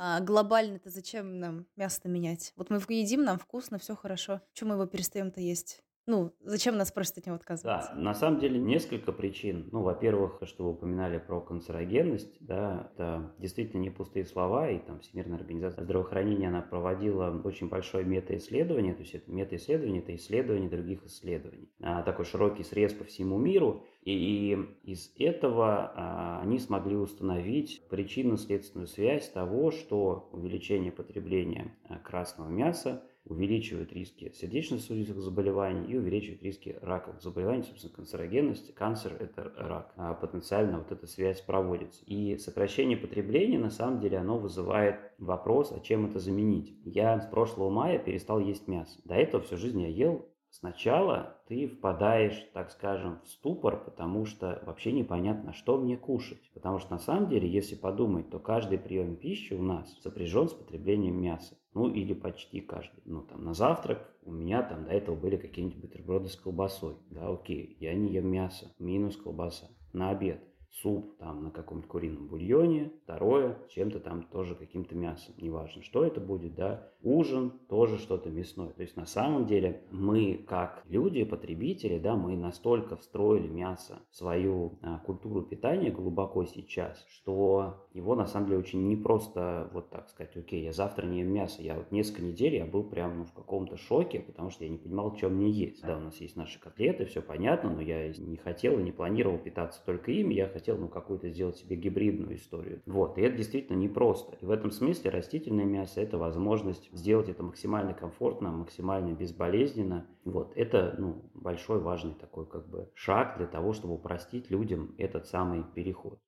А 0.00 0.20
глобально-то 0.20 0.90
зачем 0.90 1.40
нам 1.40 1.66
мясо 1.76 2.08
менять? 2.08 2.52
Вот 2.56 2.70
мы 2.70 2.78
едим, 2.88 3.24
нам 3.24 3.38
вкусно, 3.38 3.78
все 3.78 3.96
хорошо. 3.96 4.40
Чего 4.52 4.70
мы 4.70 4.74
его 4.76 4.86
перестаем-то 4.86 5.40
есть? 5.40 5.82
Ну, 6.08 6.32
зачем 6.40 6.78
нас 6.78 6.90
просят 6.90 7.18
от 7.18 7.26
него 7.26 7.36
отказываться? 7.36 7.92
Да, 7.94 8.00
на 8.00 8.14
самом 8.14 8.40
деле 8.40 8.58
несколько 8.58 9.12
причин. 9.12 9.68
Ну, 9.72 9.82
во-первых, 9.82 10.38
что 10.44 10.64
вы 10.64 10.70
упоминали 10.70 11.18
про 11.18 11.38
канцерогенность, 11.42 12.34
да, 12.40 12.90
это 12.94 13.34
действительно 13.38 13.82
не 13.82 13.90
пустые 13.90 14.24
слова, 14.24 14.70
и 14.70 14.78
там 14.78 15.00
Всемирная 15.00 15.36
организация 15.36 15.84
здравоохранения, 15.84 16.48
она 16.48 16.62
проводила 16.62 17.38
очень 17.44 17.68
большое 17.68 18.06
метаисследование, 18.06 18.94
то 18.94 19.02
есть 19.02 19.14
это 19.16 19.30
метаисследование, 19.30 20.00
это 20.00 20.16
исследование 20.16 20.70
других 20.70 21.04
исследований. 21.04 21.68
А, 21.82 22.02
такой 22.02 22.24
широкий 22.24 22.62
срез 22.62 22.94
по 22.94 23.04
всему 23.04 23.36
миру, 23.36 23.84
и, 24.00 24.54
и 24.54 24.90
из 24.90 25.12
этого 25.18 25.92
а, 25.94 26.40
они 26.40 26.58
смогли 26.58 26.96
установить 26.96 27.86
причинно-следственную 27.90 28.86
связь 28.86 29.28
того, 29.28 29.70
что 29.72 30.30
увеличение 30.32 30.90
потребления 30.90 31.76
а, 31.86 31.98
красного 31.98 32.48
мяса 32.48 33.02
увеличивают 33.28 33.92
риски 33.92 34.32
сердечно-сосудистых 34.34 35.18
заболеваний 35.18 35.90
и 35.92 35.96
увеличивают 35.96 36.42
риски 36.42 36.78
раковых 36.82 37.22
заболеваний, 37.22 37.62
собственно, 37.62 37.94
канцерогенность. 37.94 38.74
Канцер– 38.74 39.16
это 39.20 39.52
рак. 39.56 39.92
А 39.96 40.14
потенциально 40.14 40.78
вот 40.78 40.92
эта 40.92 41.06
связь 41.06 41.40
проводится. 41.40 42.02
И 42.06 42.36
сокращение 42.38 42.96
потребления, 42.96 43.58
на 43.58 43.70
самом 43.70 44.00
деле, 44.00 44.18
оно 44.18 44.38
вызывает 44.38 44.96
вопрос, 45.18 45.72
а 45.72 45.80
чем 45.80 46.06
это 46.06 46.18
заменить. 46.18 46.74
Я 46.84 47.20
с 47.20 47.26
прошлого 47.26 47.70
мая 47.70 47.98
перестал 47.98 48.40
есть 48.40 48.68
мясо. 48.68 49.00
До 49.04 49.14
этого 49.14 49.42
всю 49.42 49.56
жизнь 49.56 49.80
я 49.80 49.88
ел 49.88 50.28
Сначала 50.50 51.36
ты 51.46 51.68
впадаешь, 51.68 52.48
так 52.54 52.70
скажем, 52.70 53.20
в 53.22 53.28
ступор, 53.28 53.84
потому 53.84 54.24
что 54.24 54.62
вообще 54.64 54.92
непонятно, 54.92 55.52
что 55.52 55.76
мне 55.76 55.96
кушать. 55.96 56.50
Потому 56.54 56.78
что 56.78 56.92
на 56.92 56.98
самом 56.98 57.28
деле, 57.28 57.48
если 57.48 57.74
подумать, 57.74 58.30
то 58.30 58.38
каждый 58.38 58.78
прием 58.78 59.16
пищи 59.16 59.52
у 59.52 59.62
нас 59.62 59.94
сопряжен 60.00 60.48
с 60.48 60.54
потреблением 60.54 61.20
мяса 61.20 61.56
ну 61.78 61.88
или 61.88 62.12
почти 62.12 62.60
каждый. 62.60 63.00
Ну 63.04 63.22
там 63.22 63.44
на 63.44 63.54
завтрак 63.54 64.12
у 64.22 64.32
меня 64.32 64.62
там 64.62 64.84
до 64.84 64.90
этого 64.90 65.14
были 65.14 65.36
какие-нибудь 65.36 65.80
бутерброды 65.80 66.28
с 66.28 66.34
колбасой, 66.34 66.96
да, 67.10 67.28
окей, 67.28 67.76
я 67.78 67.94
не 67.94 68.12
ем 68.12 68.26
мясо, 68.26 68.74
минус 68.80 69.16
колбаса. 69.16 69.68
На 69.92 70.10
обед 70.10 70.42
суп 70.70 71.16
там 71.18 71.44
на 71.44 71.50
каком-то 71.50 71.88
курином 71.88 72.28
бульоне, 72.28 72.92
второе 73.04 73.58
чем-то 73.70 74.00
там 74.00 74.22
тоже 74.22 74.54
каким-то 74.54 74.94
мясом, 74.94 75.34
неважно, 75.38 75.82
что 75.82 76.04
это 76.04 76.20
будет, 76.20 76.54
да, 76.54 76.92
ужин 77.02 77.52
тоже 77.68 77.98
что-то 77.98 78.30
мясное. 78.30 78.70
То 78.70 78.82
есть 78.82 78.96
на 78.96 79.06
самом 79.06 79.46
деле 79.46 79.82
мы 79.90 80.44
как 80.46 80.82
люди, 80.86 81.24
потребители, 81.24 81.98
да, 81.98 82.16
мы 82.16 82.36
настолько 82.36 82.96
встроили 82.96 83.48
мясо 83.48 84.00
в 84.10 84.16
свою 84.16 84.78
а, 84.82 84.98
культуру 84.98 85.42
питания 85.42 85.90
глубоко 85.90 86.44
сейчас, 86.44 87.04
что 87.08 87.88
его 87.92 88.14
на 88.14 88.26
самом 88.26 88.46
деле 88.46 88.58
очень 88.58 88.86
непросто 88.86 89.70
вот 89.72 89.90
так 89.90 90.08
сказать, 90.08 90.36
окей, 90.36 90.64
я 90.64 90.72
завтра 90.72 91.06
не 91.06 91.20
ем 91.20 91.32
мясо. 91.32 91.62
Я 91.62 91.74
вот 91.74 91.90
несколько 91.90 92.22
недель 92.22 92.56
я 92.56 92.66
был 92.66 92.84
прям 92.84 93.18
ну, 93.18 93.24
в 93.24 93.32
каком-то 93.32 93.76
шоке, 93.76 94.20
потому 94.20 94.50
что 94.50 94.64
я 94.64 94.70
не 94.70 94.78
понимал, 94.78 95.16
что 95.16 95.28
мне 95.28 95.50
есть. 95.50 95.82
Да, 95.82 95.96
у 95.96 96.00
нас 96.00 96.20
есть 96.20 96.36
наши 96.36 96.60
котлеты, 96.60 97.06
все 97.06 97.22
понятно, 97.22 97.70
но 97.70 97.80
я 97.80 98.08
не 98.08 98.36
хотел 98.36 98.78
и 98.78 98.82
не 98.82 98.92
планировал 98.92 99.38
питаться 99.38 99.82
только 99.84 100.12
ими, 100.12 100.34
я 100.34 100.46
хотел 100.46 100.57
ну 100.66 100.88
какую-то 100.88 101.28
сделать 101.30 101.56
себе 101.56 101.76
гибридную 101.76 102.36
историю. 102.36 102.82
Вот, 102.86 103.18
и 103.18 103.22
это 103.22 103.36
действительно 103.36 103.76
непросто. 103.76 104.36
И 104.40 104.44
в 104.44 104.50
этом 104.50 104.70
смысле 104.70 105.10
растительное 105.10 105.64
мясо– 105.64 106.00
это 106.02 106.18
возможность 106.18 106.90
сделать 106.92 107.28
это 107.28 107.42
максимально 107.42 107.94
комфортно, 107.94 108.50
максимально 108.50 109.14
безболезненно. 109.14 110.06
Вот, 110.24 110.52
это 110.56 110.94
ну, 110.98 111.30
большой 111.34 111.80
важный 111.80 112.14
такой 112.14 112.46
как 112.46 112.68
бы 112.68 112.90
шаг 112.94 113.36
для 113.38 113.46
того, 113.46 113.72
чтобы 113.72 113.94
упростить 113.94 114.50
людям 114.50 114.94
этот 114.98 115.26
самый 115.26 115.64
переход. 115.74 116.18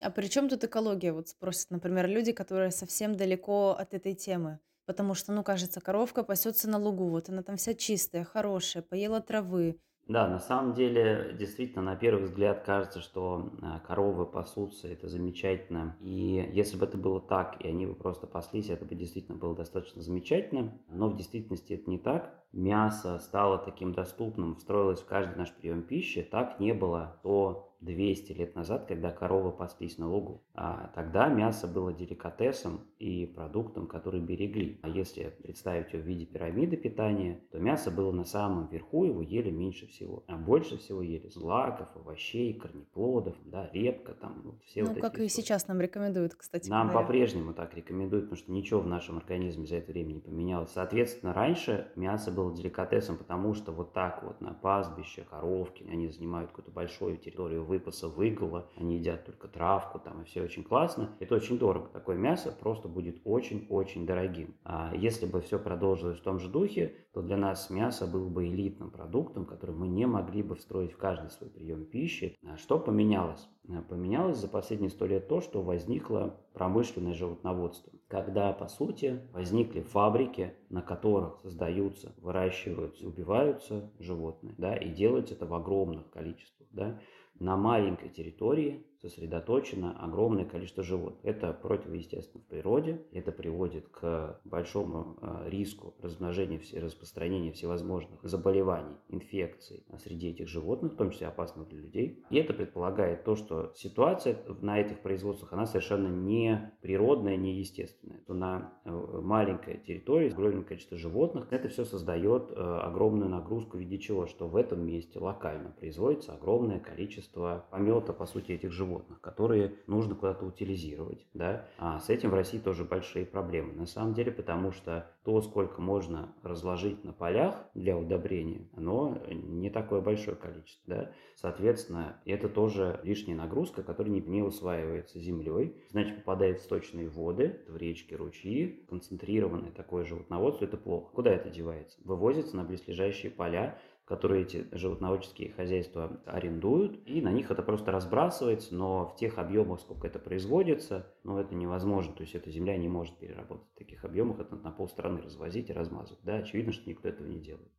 А 0.00 0.10
при 0.10 0.26
чем 0.28 0.48
тут 0.48 0.64
экология? 0.64 1.12
Вот 1.12 1.28
спросят, 1.28 1.70
например, 1.70 2.08
люди, 2.08 2.32
которые 2.32 2.70
совсем 2.70 3.14
далеко 3.14 3.76
от 3.78 3.94
этой 3.94 4.14
темы. 4.14 4.58
Потому 4.86 5.14
что, 5.14 5.30
ну, 5.30 5.44
кажется, 5.44 5.80
коровка 5.80 6.24
пасется 6.24 6.68
на 6.68 6.78
лугу, 6.78 7.10
вот 7.10 7.28
она 7.28 7.42
там 7.42 7.56
вся 7.56 7.74
чистая, 7.74 8.24
хорошая, 8.24 8.82
поела 8.82 9.20
травы, 9.20 9.78
да, 10.10 10.26
на 10.26 10.40
самом 10.40 10.74
деле, 10.74 11.36
действительно, 11.38 11.82
на 11.82 11.94
первый 11.94 12.24
взгляд 12.24 12.64
кажется, 12.64 13.00
что 13.00 13.52
а, 13.62 13.78
коровы 13.78 14.26
пасутся, 14.26 14.88
это 14.88 15.08
замечательно. 15.08 15.96
И 16.00 16.50
если 16.52 16.76
бы 16.76 16.84
это 16.84 16.98
было 16.98 17.20
так, 17.20 17.60
и 17.60 17.68
они 17.68 17.86
бы 17.86 17.94
просто 17.94 18.26
паслись, 18.26 18.70
это 18.70 18.84
бы 18.84 18.96
действительно 18.96 19.38
было 19.38 19.54
достаточно 19.54 20.02
замечательно. 20.02 20.76
Но 20.88 21.08
в 21.08 21.16
действительности 21.16 21.74
это 21.74 21.88
не 21.88 21.98
так. 21.98 22.34
Мясо 22.52 23.20
стало 23.20 23.58
таким 23.58 23.92
доступным, 23.92 24.56
встроилось 24.56 25.00
в 25.00 25.06
каждый 25.06 25.36
наш 25.36 25.52
прием 25.52 25.82
пищи. 25.82 26.22
Так 26.22 26.58
не 26.58 26.74
было 26.74 27.20
до 27.22 27.69
200 27.80 28.32
лет 28.32 28.54
назад, 28.54 28.86
когда 28.86 29.10
коровы 29.10 29.52
паслись 29.52 29.98
на 29.98 30.08
лугу. 30.08 30.42
А 30.54 30.90
тогда 30.94 31.28
мясо 31.28 31.66
было 31.66 31.92
деликатесом 31.92 32.80
и 32.98 33.26
продуктом, 33.26 33.86
который 33.86 34.20
берегли. 34.20 34.78
А 34.82 34.88
если 34.88 35.34
представить 35.42 35.92
его 35.92 36.02
в 36.02 36.06
виде 36.06 36.26
пирамиды 36.26 36.76
питания, 36.76 37.40
то 37.50 37.58
мясо 37.58 37.90
было 37.90 38.12
на 38.12 38.24
самом 38.24 38.68
верху, 38.68 39.04
его 39.04 39.22
ели 39.22 39.50
меньше 39.50 39.86
всего. 39.86 40.24
А 40.26 40.36
больше 40.36 40.76
всего 40.78 41.02
ели 41.02 41.28
злаков, 41.28 41.88
овощей, 41.96 42.52
корнеплодов, 42.54 43.36
да, 43.44 43.70
репка, 43.72 44.12
там 44.12 44.42
вот 44.44 44.62
все 44.64 44.82
ну, 44.82 44.90
вот 44.90 45.00
как 45.00 45.18
и 45.18 45.28
сейчас 45.28 45.66
нам 45.68 45.80
рекомендуют, 45.80 46.34
кстати 46.34 46.68
Нам 46.68 46.88
говоря. 46.88 47.06
по-прежнему 47.06 47.54
так 47.54 47.74
рекомендуют, 47.74 48.26
потому 48.26 48.38
что 48.38 48.52
ничего 48.52 48.80
в 48.80 48.86
нашем 48.86 49.16
организме 49.16 49.66
за 49.66 49.76
это 49.76 49.92
время 49.92 50.12
не 50.12 50.20
поменялось. 50.20 50.70
Соответственно, 50.72 51.32
раньше 51.32 51.90
мясо 51.96 52.30
было 52.30 52.54
деликатесом, 52.54 53.16
потому 53.16 53.54
что 53.54 53.72
вот 53.72 53.92
так 53.92 54.22
вот 54.22 54.40
на 54.40 54.52
пастбище 54.52 55.22
коровки, 55.22 55.86
они 55.90 56.08
занимают 56.08 56.50
какую-то 56.50 56.70
большую 56.70 57.16
территорию 57.16 57.64
выпаса, 57.70 58.08
выгула, 58.08 58.68
они 58.76 58.98
едят 58.98 59.24
только 59.24 59.48
травку 59.48 59.98
там, 59.98 60.20
и 60.20 60.24
все 60.24 60.42
очень 60.42 60.64
классно. 60.64 61.16
Это 61.20 61.34
очень 61.36 61.58
дорого. 61.58 61.88
Такое 61.88 62.16
мясо 62.16 62.52
просто 62.52 62.88
будет 62.88 63.22
очень-очень 63.24 64.04
дорогим. 64.04 64.54
А 64.64 64.92
если 64.94 65.24
бы 65.24 65.40
все 65.40 65.58
продолжилось 65.58 66.18
в 66.18 66.22
том 66.22 66.38
же 66.38 66.48
духе, 66.48 66.94
то 67.14 67.22
для 67.22 67.36
нас 67.36 67.70
мясо 67.70 68.06
было 68.06 68.28
бы 68.28 68.46
элитным 68.46 68.90
продуктом, 68.90 69.46
который 69.46 69.74
мы 69.74 69.88
не 69.88 70.06
могли 70.06 70.42
бы 70.42 70.56
встроить 70.56 70.92
в 70.92 70.98
каждый 70.98 71.30
свой 71.30 71.48
прием 71.48 71.86
пищи. 71.86 72.36
А 72.44 72.56
что 72.56 72.78
поменялось? 72.78 73.48
Поменялось 73.88 74.38
за 74.38 74.48
последние 74.48 74.90
сто 74.90 75.06
лет 75.06 75.28
то, 75.28 75.40
что 75.40 75.62
возникло 75.62 76.40
промышленное 76.54 77.14
животноводство, 77.14 77.92
когда, 78.08 78.52
по 78.52 78.66
сути, 78.66 79.20
возникли 79.32 79.80
фабрики, 79.82 80.54
на 80.70 80.82
которых 80.82 81.38
создаются, 81.42 82.12
выращиваются, 82.18 83.06
убиваются 83.06 83.92
животные, 84.00 84.54
да, 84.58 84.74
и 84.74 84.88
делается 84.88 85.34
это 85.34 85.46
в 85.46 85.54
огромных 85.54 86.10
количествах, 86.10 86.68
да, 86.72 87.00
на 87.40 87.56
маленькой 87.56 88.10
территории 88.10 88.84
сосредоточено 89.02 89.96
огромное 89.98 90.44
количество 90.44 90.82
животных. 90.82 91.18
Это 91.22 91.52
противоестественно 91.52 92.42
в 92.42 92.46
природе, 92.46 93.02
это 93.12 93.32
приводит 93.32 93.88
к 93.88 94.40
большому 94.44 95.16
э, 95.20 95.48
риску 95.48 95.94
размножения, 96.02 96.60
распространения 96.80 97.52
всевозможных 97.52 98.20
заболеваний, 98.22 98.96
инфекций 99.08 99.84
среди 99.98 100.28
этих 100.28 100.48
животных, 100.48 100.92
в 100.92 100.96
том 100.96 101.10
числе 101.10 101.28
опасных 101.28 101.68
для 101.68 101.80
людей. 101.80 102.22
И 102.30 102.36
это 102.36 102.52
предполагает 102.52 103.24
то, 103.24 103.36
что 103.36 103.72
ситуация 103.74 104.36
на 104.60 104.78
этих 104.78 105.00
производствах, 105.00 105.52
она 105.52 105.66
совершенно 105.66 106.08
не 106.08 106.72
природная, 106.82 107.36
не 107.36 107.54
естественная. 107.54 108.20
То 108.26 108.34
на 108.34 108.74
э, 108.84 108.90
маленькой 108.90 109.78
территории 109.78 110.28
с 110.28 110.34
огромным 110.34 110.64
количеством 110.64 110.98
животных 110.98 111.48
это 111.50 111.68
все 111.68 111.84
создает 111.84 112.50
э, 112.50 112.54
огромную 112.54 113.30
нагрузку 113.30 113.78
в 113.78 113.80
виде 113.80 113.98
чего? 113.98 114.26
Что 114.26 114.46
в 114.46 114.56
этом 114.56 114.84
месте 114.84 115.18
локально 115.18 115.70
производится 115.70 116.34
огромное 116.34 116.80
количество 116.80 117.66
помета, 117.70 118.12
по 118.12 118.26
сути, 118.26 118.52
этих 118.52 118.72
животных 118.72 118.89
животных, 118.90 119.20
которые 119.20 119.76
нужно 119.86 120.14
куда-то 120.14 120.44
утилизировать. 120.44 121.26
Да? 121.34 121.68
А 121.78 122.00
с 122.00 122.10
этим 122.10 122.30
в 122.30 122.34
России 122.34 122.58
тоже 122.58 122.84
большие 122.84 123.24
проблемы. 123.24 123.72
На 123.74 123.86
самом 123.86 124.14
деле, 124.14 124.32
потому 124.32 124.72
что 124.72 125.10
то, 125.24 125.40
сколько 125.42 125.80
можно 125.80 126.34
разложить 126.42 127.04
на 127.04 127.12
полях 127.12 127.54
для 127.74 127.96
удобрения, 127.96 128.68
оно 128.76 129.18
не 129.30 129.70
такое 129.70 130.00
большое 130.00 130.36
количество. 130.36 130.82
Да? 130.86 131.12
Соответственно, 131.36 132.20
это 132.24 132.48
тоже 132.48 133.00
лишняя 133.02 133.36
нагрузка, 133.36 133.82
которая 133.82 134.12
не, 134.12 134.20
не 134.20 134.42
усваивается 134.42 135.18
землей, 135.18 135.76
значит, 135.90 136.18
попадает 136.18 136.60
в 136.60 136.64
сточные 136.64 137.08
воды, 137.08 137.60
в 137.68 137.76
речки, 137.76 138.14
ручьи, 138.14 138.84
концентрированное 138.88 139.70
такое 139.70 140.04
животноводство, 140.04 140.64
это 140.64 140.76
плохо. 140.76 141.10
Куда 141.14 141.30
это 141.30 141.48
девается? 141.50 141.98
Вывозится 142.04 142.56
на 142.56 142.64
близлежащие 142.64 143.30
поля, 143.30 143.78
которые 144.10 144.42
эти 144.42 144.66
животноводческие 144.72 145.52
хозяйства 145.52 146.20
арендуют, 146.26 146.98
и 147.06 147.22
на 147.22 147.30
них 147.30 147.52
это 147.52 147.62
просто 147.62 147.92
разбрасывается, 147.92 148.74
но 148.74 149.06
в 149.06 149.14
тех 149.14 149.38
объемах, 149.38 149.78
сколько 149.78 150.08
это 150.08 150.18
производится, 150.18 151.06
ну, 151.22 151.38
это 151.38 151.54
невозможно, 151.54 152.12
то 152.12 152.22
есть 152.22 152.34
эта 152.34 152.50
земля 152.50 152.76
не 152.76 152.88
может 152.88 153.16
переработать 153.18 153.68
в 153.72 153.78
таких 153.78 154.04
объемах, 154.04 154.40
это 154.40 154.56
на 154.56 154.72
полстраны 154.72 155.22
развозить 155.22 155.70
и 155.70 155.72
размазывать, 155.72 156.24
да, 156.24 156.38
очевидно, 156.38 156.72
что 156.72 156.90
никто 156.90 157.08
этого 157.08 157.28
не 157.28 157.38
делает. 157.38 157.70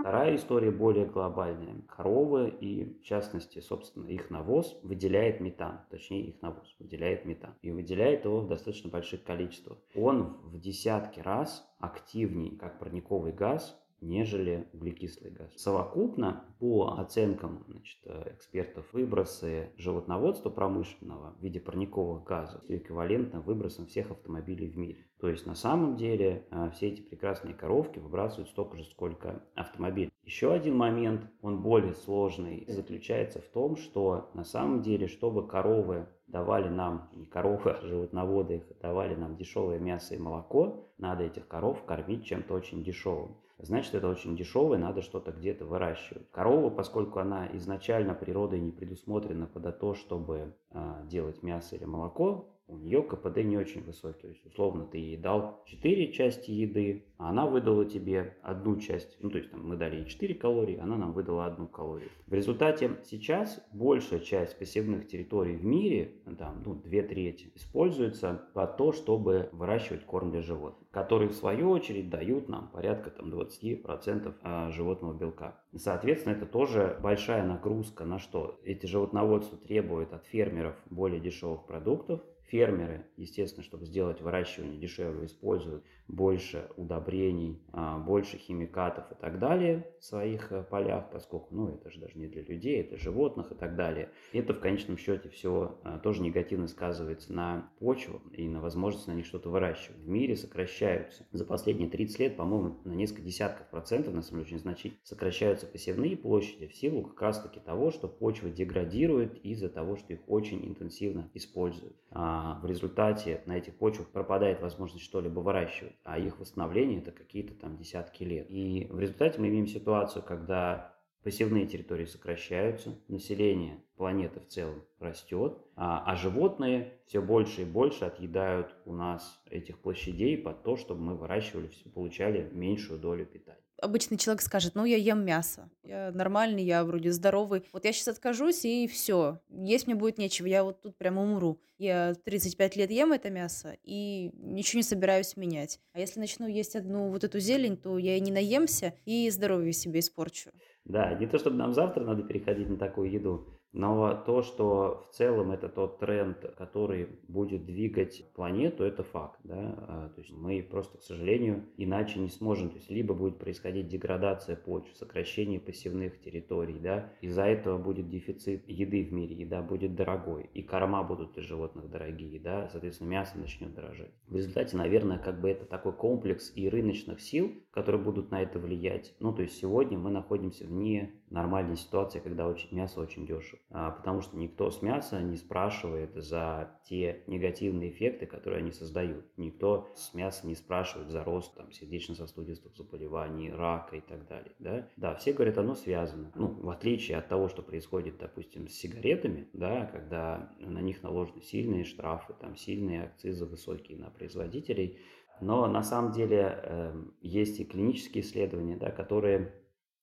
Вторая 0.00 0.34
история 0.34 0.70
более 0.70 1.04
глобальная. 1.04 1.82
Коровы 1.86 2.48
и, 2.48 2.98
в 3.00 3.04
частности, 3.04 3.60
собственно, 3.60 4.06
их 4.06 4.30
навоз 4.30 4.80
выделяет 4.82 5.40
метан. 5.40 5.82
Точнее, 5.90 6.22
их 6.22 6.42
навоз 6.42 6.74
выделяет 6.78 7.26
метан. 7.26 7.54
И 7.60 7.70
выделяет 7.70 8.24
его 8.24 8.40
в 8.40 8.48
достаточно 8.48 8.90
больших 8.90 9.22
количествах. 9.24 9.78
Он 9.94 10.38
в 10.42 10.58
десятки 10.58 11.20
раз 11.20 11.70
активнее, 11.78 12.56
как 12.56 12.78
парниковый 12.78 13.32
газ, 13.32 13.79
нежели 14.00 14.68
углекислый 14.72 15.30
газ. 15.30 15.50
Совокупно, 15.56 16.44
по 16.58 16.96
оценкам 16.98 17.64
значит, 17.68 17.98
экспертов, 18.34 18.86
выбросы 18.92 19.70
животноводства 19.76 20.50
промышленного 20.50 21.36
в 21.38 21.42
виде 21.42 21.60
парниковых 21.60 22.24
газов 22.24 22.62
эквивалентно 22.68 23.40
выбросам 23.40 23.86
всех 23.86 24.10
автомобилей 24.10 24.68
в 24.68 24.76
мире. 24.76 25.06
То 25.20 25.28
есть 25.28 25.46
на 25.46 25.54
самом 25.54 25.96
деле 25.96 26.46
а, 26.50 26.70
все 26.70 26.88
эти 26.88 27.02
прекрасные 27.02 27.54
коровки 27.54 27.98
выбрасывают 27.98 28.48
столько 28.48 28.78
же, 28.78 28.84
сколько 28.84 29.42
автомобилей. 29.54 30.10
Еще 30.24 30.52
один 30.52 30.76
момент, 30.76 31.22
он 31.42 31.60
более 31.60 31.94
сложный, 31.94 32.64
заключается 32.68 33.40
в 33.40 33.48
том, 33.48 33.76
что 33.76 34.30
на 34.32 34.44
самом 34.44 34.80
деле, 34.80 35.08
чтобы 35.08 35.46
коровы 35.46 36.08
давали 36.26 36.68
нам, 36.68 37.10
не 37.12 37.26
коровы, 37.26 37.70
а 37.70 37.86
животноводы, 37.86 38.64
давали 38.80 39.14
нам 39.14 39.36
дешевое 39.36 39.78
мясо 39.78 40.14
и 40.14 40.18
молоко, 40.18 40.88
надо 40.96 41.24
этих 41.24 41.46
коров 41.48 41.84
кормить 41.84 42.24
чем-то 42.24 42.54
очень 42.54 42.82
дешевым 42.82 43.36
значит 43.62 43.94
это 43.94 44.08
очень 44.08 44.36
дешево, 44.36 44.74
и 44.74 44.78
надо 44.78 45.02
что-то 45.02 45.32
где-то 45.32 45.64
выращивать. 45.64 46.30
Корова, 46.30 46.70
поскольку 46.70 47.18
она 47.18 47.48
изначально 47.54 48.14
природой 48.14 48.60
не 48.60 48.72
предусмотрена 48.72 49.46
под 49.46 49.78
то, 49.78 49.94
чтобы 49.94 50.54
э, 50.70 51.02
делать 51.04 51.42
мясо 51.42 51.76
или 51.76 51.84
молоко, 51.84 52.48
у 52.70 52.76
нее 52.76 53.02
КПД 53.02 53.38
не 53.38 53.56
очень 53.56 53.82
высокий. 53.82 54.20
То 54.20 54.28
есть, 54.28 54.46
условно, 54.46 54.86
ты 54.86 54.98
ей 54.98 55.16
дал 55.16 55.62
4 55.66 56.12
части 56.12 56.50
еды, 56.50 57.04
а 57.18 57.30
она 57.30 57.46
выдала 57.46 57.84
тебе 57.84 58.36
одну 58.42 58.76
часть. 58.76 59.16
Ну, 59.20 59.30
то 59.30 59.38
есть, 59.38 59.50
там, 59.50 59.66
мы 59.66 59.76
дали 59.76 59.96
ей 59.96 60.04
4 60.06 60.34
калории, 60.34 60.78
она 60.78 60.96
нам 60.96 61.12
выдала 61.12 61.46
одну 61.46 61.66
калорию. 61.66 62.08
В 62.26 62.34
результате 62.34 62.98
сейчас 63.04 63.62
большая 63.72 64.20
часть 64.20 64.58
посевных 64.58 65.08
территорий 65.08 65.56
в 65.56 65.64
мире, 65.64 66.14
там, 66.38 66.62
ну, 66.64 66.74
2 66.74 67.02
трети, 67.02 67.52
используется 67.54 68.42
под 68.54 68.76
то, 68.76 68.92
чтобы 68.92 69.48
выращивать 69.52 70.04
корм 70.04 70.30
для 70.30 70.42
животных, 70.42 70.88
которые, 70.90 71.28
в 71.28 71.34
свою 71.34 71.70
очередь, 71.70 72.08
дают 72.08 72.48
нам 72.48 72.68
порядка 72.68 73.10
там, 73.10 73.32
20% 73.32 74.34
а, 74.42 74.70
животного 74.70 75.14
белка. 75.14 75.60
Соответственно, 75.74 76.34
это 76.34 76.46
тоже 76.46 76.98
большая 77.02 77.44
нагрузка 77.44 78.04
на 78.04 78.18
что? 78.18 78.58
Эти 78.64 78.86
животноводства 78.86 79.58
требуют 79.58 80.12
от 80.12 80.26
фермеров 80.26 80.76
более 80.88 81.20
дешевых 81.20 81.66
продуктов, 81.66 82.20
Фермеры, 82.50 83.06
естественно, 83.16 83.62
чтобы 83.62 83.86
сделать 83.86 84.20
выращивание 84.20 84.76
дешевле, 84.76 85.26
используют 85.26 85.84
больше 86.10 86.68
удобрений, 86.76 87.60
а, 87.72 87.98
больше 87.98 88.36
химикатов 88.36 89.10
и 89.12 89.14
так 89.14 89.38
далее 89.38 89.86
в 90.00 90.04
своих 90.04 90.50
э, 90.52 90.62
полях, 90.62 91.10
поскольку, 91.10 91.54
ну, 91.54 91.68
это 91.68 91.90
же 91.90 92.00
даже 92.00 92.18
не 92.18 92.26
для 92.26 92.42
людей, 92.42 92.80
это 92.80 92.96
животных 92.96 93.52
и 93.52 93.54
так 93.54 93.76
далее. 93.76 94.10
Это 94.32 94.54
в 94.54 94.60
конечном 94.60 94.96
счете 94.96 95.28
все 95.28 95.78
а, 95.84 95.98
тоже 95.98 96.22
негативно 96.22 96.66
сказывается 96.68 97.32
на 97.32 97.70
почву 97.78 98.20
и 98.32 98.48
на 98.48 98.60
возможность 98.60 99.06
на 99.06 99.12
них 99.12 99.26
что-то 99.26 99.50
выращивать. 99.50 100.00
В 100.00 100.08
мире 100.08 100.36
сокращаются 100.36 101.26
за 101.32 101.44
последние 101.44 101.88
30 101.88 102.18
лет, 102.18 102.36
по-моему, 102.36 102.78
на 102.84 102.92
несколько 102.92 103.22
десятков 103.22 103.68
процентов, 103.68 104.14
на 104.14 104.22
самом 104.22 104.44
деле 104.44 104.54
очень 104.54 104.62
значительно, 104.62 105.00
сокращаются 105.04 105.66
посевные 105.66 106.16
площади 106.16 106.66
в 106.66 106.74
силу 106.74 107.04
как 107.04 107.22
раз-таки 107.22 107.60
того, 107.60 107.90
что 107.90 108.08
почва 108.08 108.50
деградирует 108.50 109.36
из-за 109.44 109.68
того, 109.68 109.96
что 109.96 110.12
их 110.12 110.20
очень 110.26 110.66
интенсивно 110.66 111.30
используют. 111.34 111.96
А 112.10 112.58
в 112.62 112.66
результате 112.66 113.42
на 113.46 113.56
этих 113.56 113.76
почвах 113.76 114.08
пропадает 114.08 114.60
возможность 114.60 115.04
что-либо 115.04 115.40
выращивать 115.40 115.99
а 116.04 116.18
их 116.18 116.38
восстановление 116.38 116.98
это 116.98 117.12
какие-то 117.12 117.54
там 117.54 117.76
десятки 117.76 118.24
лет. 118.24 118.46
И 118.50 118.86
в 118.90 118.98
результате 118.98 119.40
мы 119.40 119.48
имеем 119.48 119.66
ситуацию, 119.66 120.22
когда 120.22 120.94
посевные 121.22 121.66
территории 121.66 122.06
сокращаются, 122.06 122.98
население 123.08 123.82
планеты 123.96 124.40
в 124.40 124.46
целом 124.46 124.82
растет, 124.98 125.58
а, 125.76 126.02
а 126.06 126.16
животные 126.16 126.94
все 127.06 127.20
больше 127.20 127.62
и 127.62 127.66
больше 127.66 128.04
отъедают 128.04 128.74
у 128.86 128.92
нас 128.92 129.42
этих 129.50 129.78
площадей 129.78 130.38
под 130.38 130.62
то, 130.62 130.76
чтобы 130.76 131.02
мы 131.02 131.16
выращивали, 131.16 131.70
получали 131.94 132.48
меньшую 132.52 132.98
долю 132.98 133.26
питания 133.26 133.60
обычный 133.80 134.16
человек 134.16 134.42
скажет, 134.42 134.74
ну, 134.74 134.84
я 134.84 134.96
ем 134.96 135.24
мясо, 135.24 135.70
я 135.82 136.10
нормальный, 136.12 136.64
я 136.64 136.84
вроде 136.84 137.12
здоровый. 137.12 137.64
Вот 137.72 137.84
я 137.84 137.92
сейчас 137.92 138.08
откажусь, 138.08 138.64
и 138.64 138.86
все, 138.86 139.40
есть 139.48 139.86
мне 139.86 139.94
будет 139.94 140.18
нечего, 140.18 140.46
я 140.46 140.64
вот 140.64 140.82
тут 140.82 140.96
прямо 140.96 141.22
умру. 141.22 141.60
Я 141.78 142.14
35 142.24 142.76
лет 142.76 142.90
ем 142.90 143.12
это 143.12 143.30
мясо, 143.30 143.76
и 143.82 144.30
ничего 144.34 144.78
не 144.78 144.84
собираюсь 144.84 145.36
менять. 145.36 145.80
А 145.92 146.00
если 146.00 146.20
начну 146.20 146.46
есть 146.46 146.76
одну 146.76 147.10
вот 147.10 147.24
эту 147.24 147.40
зелень, 147.40 147.76
то 147.76 147.98
я 147.98 148.16
и 148.16 148.20
не 148.20 148.32
наемся, 148.32 148.94
и 149.04 149.30
здоровье 149.30 149.72
себе 149.72 150.00
испорчу. 150.00 150.50
Да, 150.84 151.14
не 151.14 151.26
то 151.26 151.38
чтобы 151.38 151.56
нам 151.56 151.72
завтра 151.72 152.04
надо 152.04 152.22
переходить 152.22 152.68
на 152.68 152.76
такую 152.76 153.10
еду, 153.10 153.59
но 153.72 154.14
то, 154.26 154.42
что 154.42 155.04
в 155.08 155.14
целом 155.14 155.52
это 155.52 155.68
тот 155.68 155.98
тренд, 155.98 156.38
который 156.56 157.08
будет 157.28 157.64
двигать 157.64 158.24
планету, 158.34 158.84
это 158.84 159.04
факт. 159.04 159.38
Да? 159.44 160.10
То 160.14 160.20
есть 160.20 160.32
мы 160.32 160.62
просто, 160.62 160.98
к 160.98 161.02
сожалению, 161.02 161.64
иначе 161.76 162.18
не 162.18 162.28
сможем. 162.28 162.70
То 162.70 162.76
есть 162.76 162.90
либо 162.90 163.14
будет 163.14 163.38
происходить 163.38 163.88
деградация 163.88 164.56
почв, 164.56 164.96
сокращение 164.96 165.60
посевных 165.60 166.20
территорий, 166.20 166.78
да? 166.78 167.12
из-за 167.20 167.44
этого 167.44 167.78
будет 167.78 168.08
дефицит 168.08 168.68
еды 168.68 169.04
в 169.04 169.12
мире, 169.12 169.36
еда 169.36 169.62
будет 169.62 169.94
дорогой, 169.94 170.50
и 170.52 170.62
корма 170.62 171.04
будут 171.04 171.34
для 171.34 171.42
животных 171.42 171.90
дорогие, 171.90 172.40
да? 172.40 172.68
соответственно, 172.70 173.08
мясо 173.08 173.38
начнет 173.38 173.72
дорожать. 173.74 174.10
В 174.26 174.34
результате, 174.34 174.76
наверное, 174.76 175.18
как 175.18 175.40
бы 175.40 175.48
это 175.48 175.64
такой 175.64 175.92
комплекс 175.92 176.52
и 176.56 176.68
рыночных 176.68 177.20
сил, 177.20 177.52
которые 177.70 178.02
будут 178.02 178.30
на 178.30 178.42
это 178.42 178.58
влиять. 178.58 179.14
Ну, 179.20 179.32
то 179.32 179.42
есть 179.42 179.56
сегодня 179.58 179.96
мы 179.96 180.10
находимся 180.10 180.64
в 180.64 180.72
ненормальной 180.72 181.76
ситуации, 181.76 182.18
когда 182.18 182.48
очень, 182.48 182.74
мясо 182.76 183.00
очень 183.00 183.26
дешево. 183.26 183.60
А, 183.70 183.90
потому 183.92 184.22
что 184.22 184.36
никто 184.36 184.70
с 184.70 184.82
мяса 184.82 185.20
не 185.22 185.36
спрашивает 185.36 186.14
за 186.14 186.80
те 186.84 187.22
негативные 187.28 187.90
эффекты, 187.90 188.26
которые 188.26 188.58
они 188.58 188.72
создают. 188.72 189.24
Никто 189.36 189.88
с 189.94 190.14
мяса 190.14 190.46
не 190.46 190.56
спрашивает 190.56 191.10
за 191.10 191.22
рост 191.22 191.54
там, 191.54 191.70
сердечно-сосудистых 191.70 192.74
заболеваний, 192.76 193.52
рака 193.52 193.96
и 193.96 194.00
так 194.00 194.26
далее. 194.26 194.52
Да? 194.58 194.88
да, 194.96 195.14
все 195.14 195.32
говорят, 195.32 195.58
оно 195.58 195.74
связано. 195.74 196.32
Ну, 196.34 196.48
в 196.48 196.70
отличие 196.70 197.18
от 197.18 197.28
того, 197.28 197.48
что 197.48 197.62
происходит, 197.62 198.18
допустим, 198.18 198.68
с 198.68 198.72
сигаретами, 198.72 199.48
да, 199.52 199.86
когда 199.86 200.50
на 200.58 200.80
них 200.80 201.02
наложены 201.02 201.40
сильные 201.42 201.84
штрафы, 201.84 202.34
там, 202.40 202.56
сильные 202.56 203.04
акцизы 203.04 203.46
высокие 203.46 203.98
на 203.98 204.10
производителей, 204.10 204.98
но 205.40 205.66
на 205.66 205.82
самом 205.82 206.12
деле 206.12 206.60
э, 206.62 207.04
есть 207.22 207.60
и 207.60 207.64
клинические 207.64 208.22
исследования, 208.22 208.76
да, 208.76 208.90
которые 208.90 209.52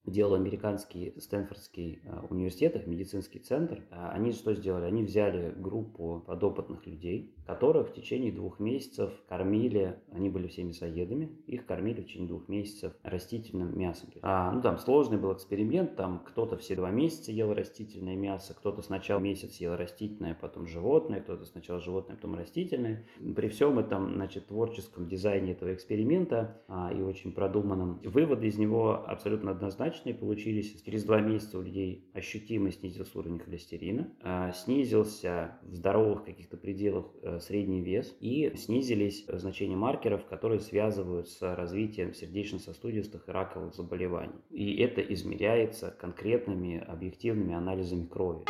делал 0.07 0.35
американский 0.35 1.13
Стэнфордский 1.19 1.99
э, 2.03 2.19
университет, 2.29 2.87
медицинский 2.87 3.39
центр. 3.39 3.83
А 3.91 4.11
они 4.11 4.31
что 4.31 4.53
сделали? 4.53 4.85
Они 4.85 5.03
взяли 5.03 5.53
группу 5.55 6.23
подопытных 6.25 6.87
людей, 6.87 7.35
которых 7.45 7.89
в 7.89 7.93
течение 7.93 8.31
двух 8.31 8.59
месяцев 8.59 9.11
кормили, 9.27 9.99
они 10.11 10.29
были 10.29 10.47
все 10.47 10.63
мясоедами, 10.63 11.29
их 11.45 11.65
кормили 11.65 12.01
в 12.01 12.05
течение 12.05 12.29
двух 12.29 12.47
месяцев 12.47 12.93
растительным 13.03 13.77
мясом. 13.77 14.09
А, 14.21 14.51
ну 14.51 14.61
там 14.61 14.77
сложный 14.77 15.17
был 15.17 15.33
эксперимент, 15.33 15.95
там 15.95 16.23
кто-то 16.25 16.57
все 16.57 16.75
два 16.75 16.89
месяца 16.89 17.31
ел 17.31 17.53
растительное 17.53 18.15
мясо, 18.15 18.53
кто-то 18.53 18.81
сначала 18.81 19.19
месяц 19.19 19.57
ел 19.57 19.75
растительное, 19.75 20.37
потом 20.39 20.67
животное, 20.67 21.19
кто-то 21.21 21.45
сначала 21.45 21.81
животное, 21.81 22.15
потом 22.15 22.35
растительное. 22.35 23.05
При 23.35 23.49
всем 23.49 23.77
этом, 23.77 24.13
значит, 24.13 24.47
творческом 24.47 25.07
дизайне 25.07 25.51
этого 25.51 25.73
эксперимента 25.73 26.61
а, 26.67 26.91
и 26.93 27.01
очень 27.01 27.33
продуманном, 27.33 27.99
выводы 28.03 28.47
из 28.47 28.57
него 28.57 29.03
абсолютно 29.07 29.51
однозначны 29.51 29.96
однозначные 29.97 30.15
получились. 30.15 30.81
Через 30.83 31.03
два 31.03 31.19
месяца 31.21 31.57
у 31.57 31.61
людей 31.61 32.05
ощутимо 32.13 32.71
снизился 32.71 33.17
уровень 33.17 33.39
холестерина, 33.39 34.09
а, 34.21 34.51
снизился 34.51 35.57
в 35.63 35.75
здоровых 35.75 36.25
каких-то 36.25 36.57
пределах 36.57 37.05
э, 37.21 37.39
средний 37.39 37.81
вес 37.81 38.15
и 38.19 38.53
снизились 38.55 39.25
значения 39.27 39.75
маркеров, 39.75 40.25
которые 40.25 40.59
связывают 40.59 41.29
с 41.29 41.41
развитием 41.55 42.13
сердечно-сосудистых 42.13 43.27
и 43.27 43.31
раковых 43.31 43.75
заболеваний. 43.75 44.39
И 44.49 44.77
это 44.77 45.01
измеряется 45.01 45.95
конкретными 45.99 46.79
объективными 46.79 47.53
анализами 47.53 48.05
крови. 48.05 48.45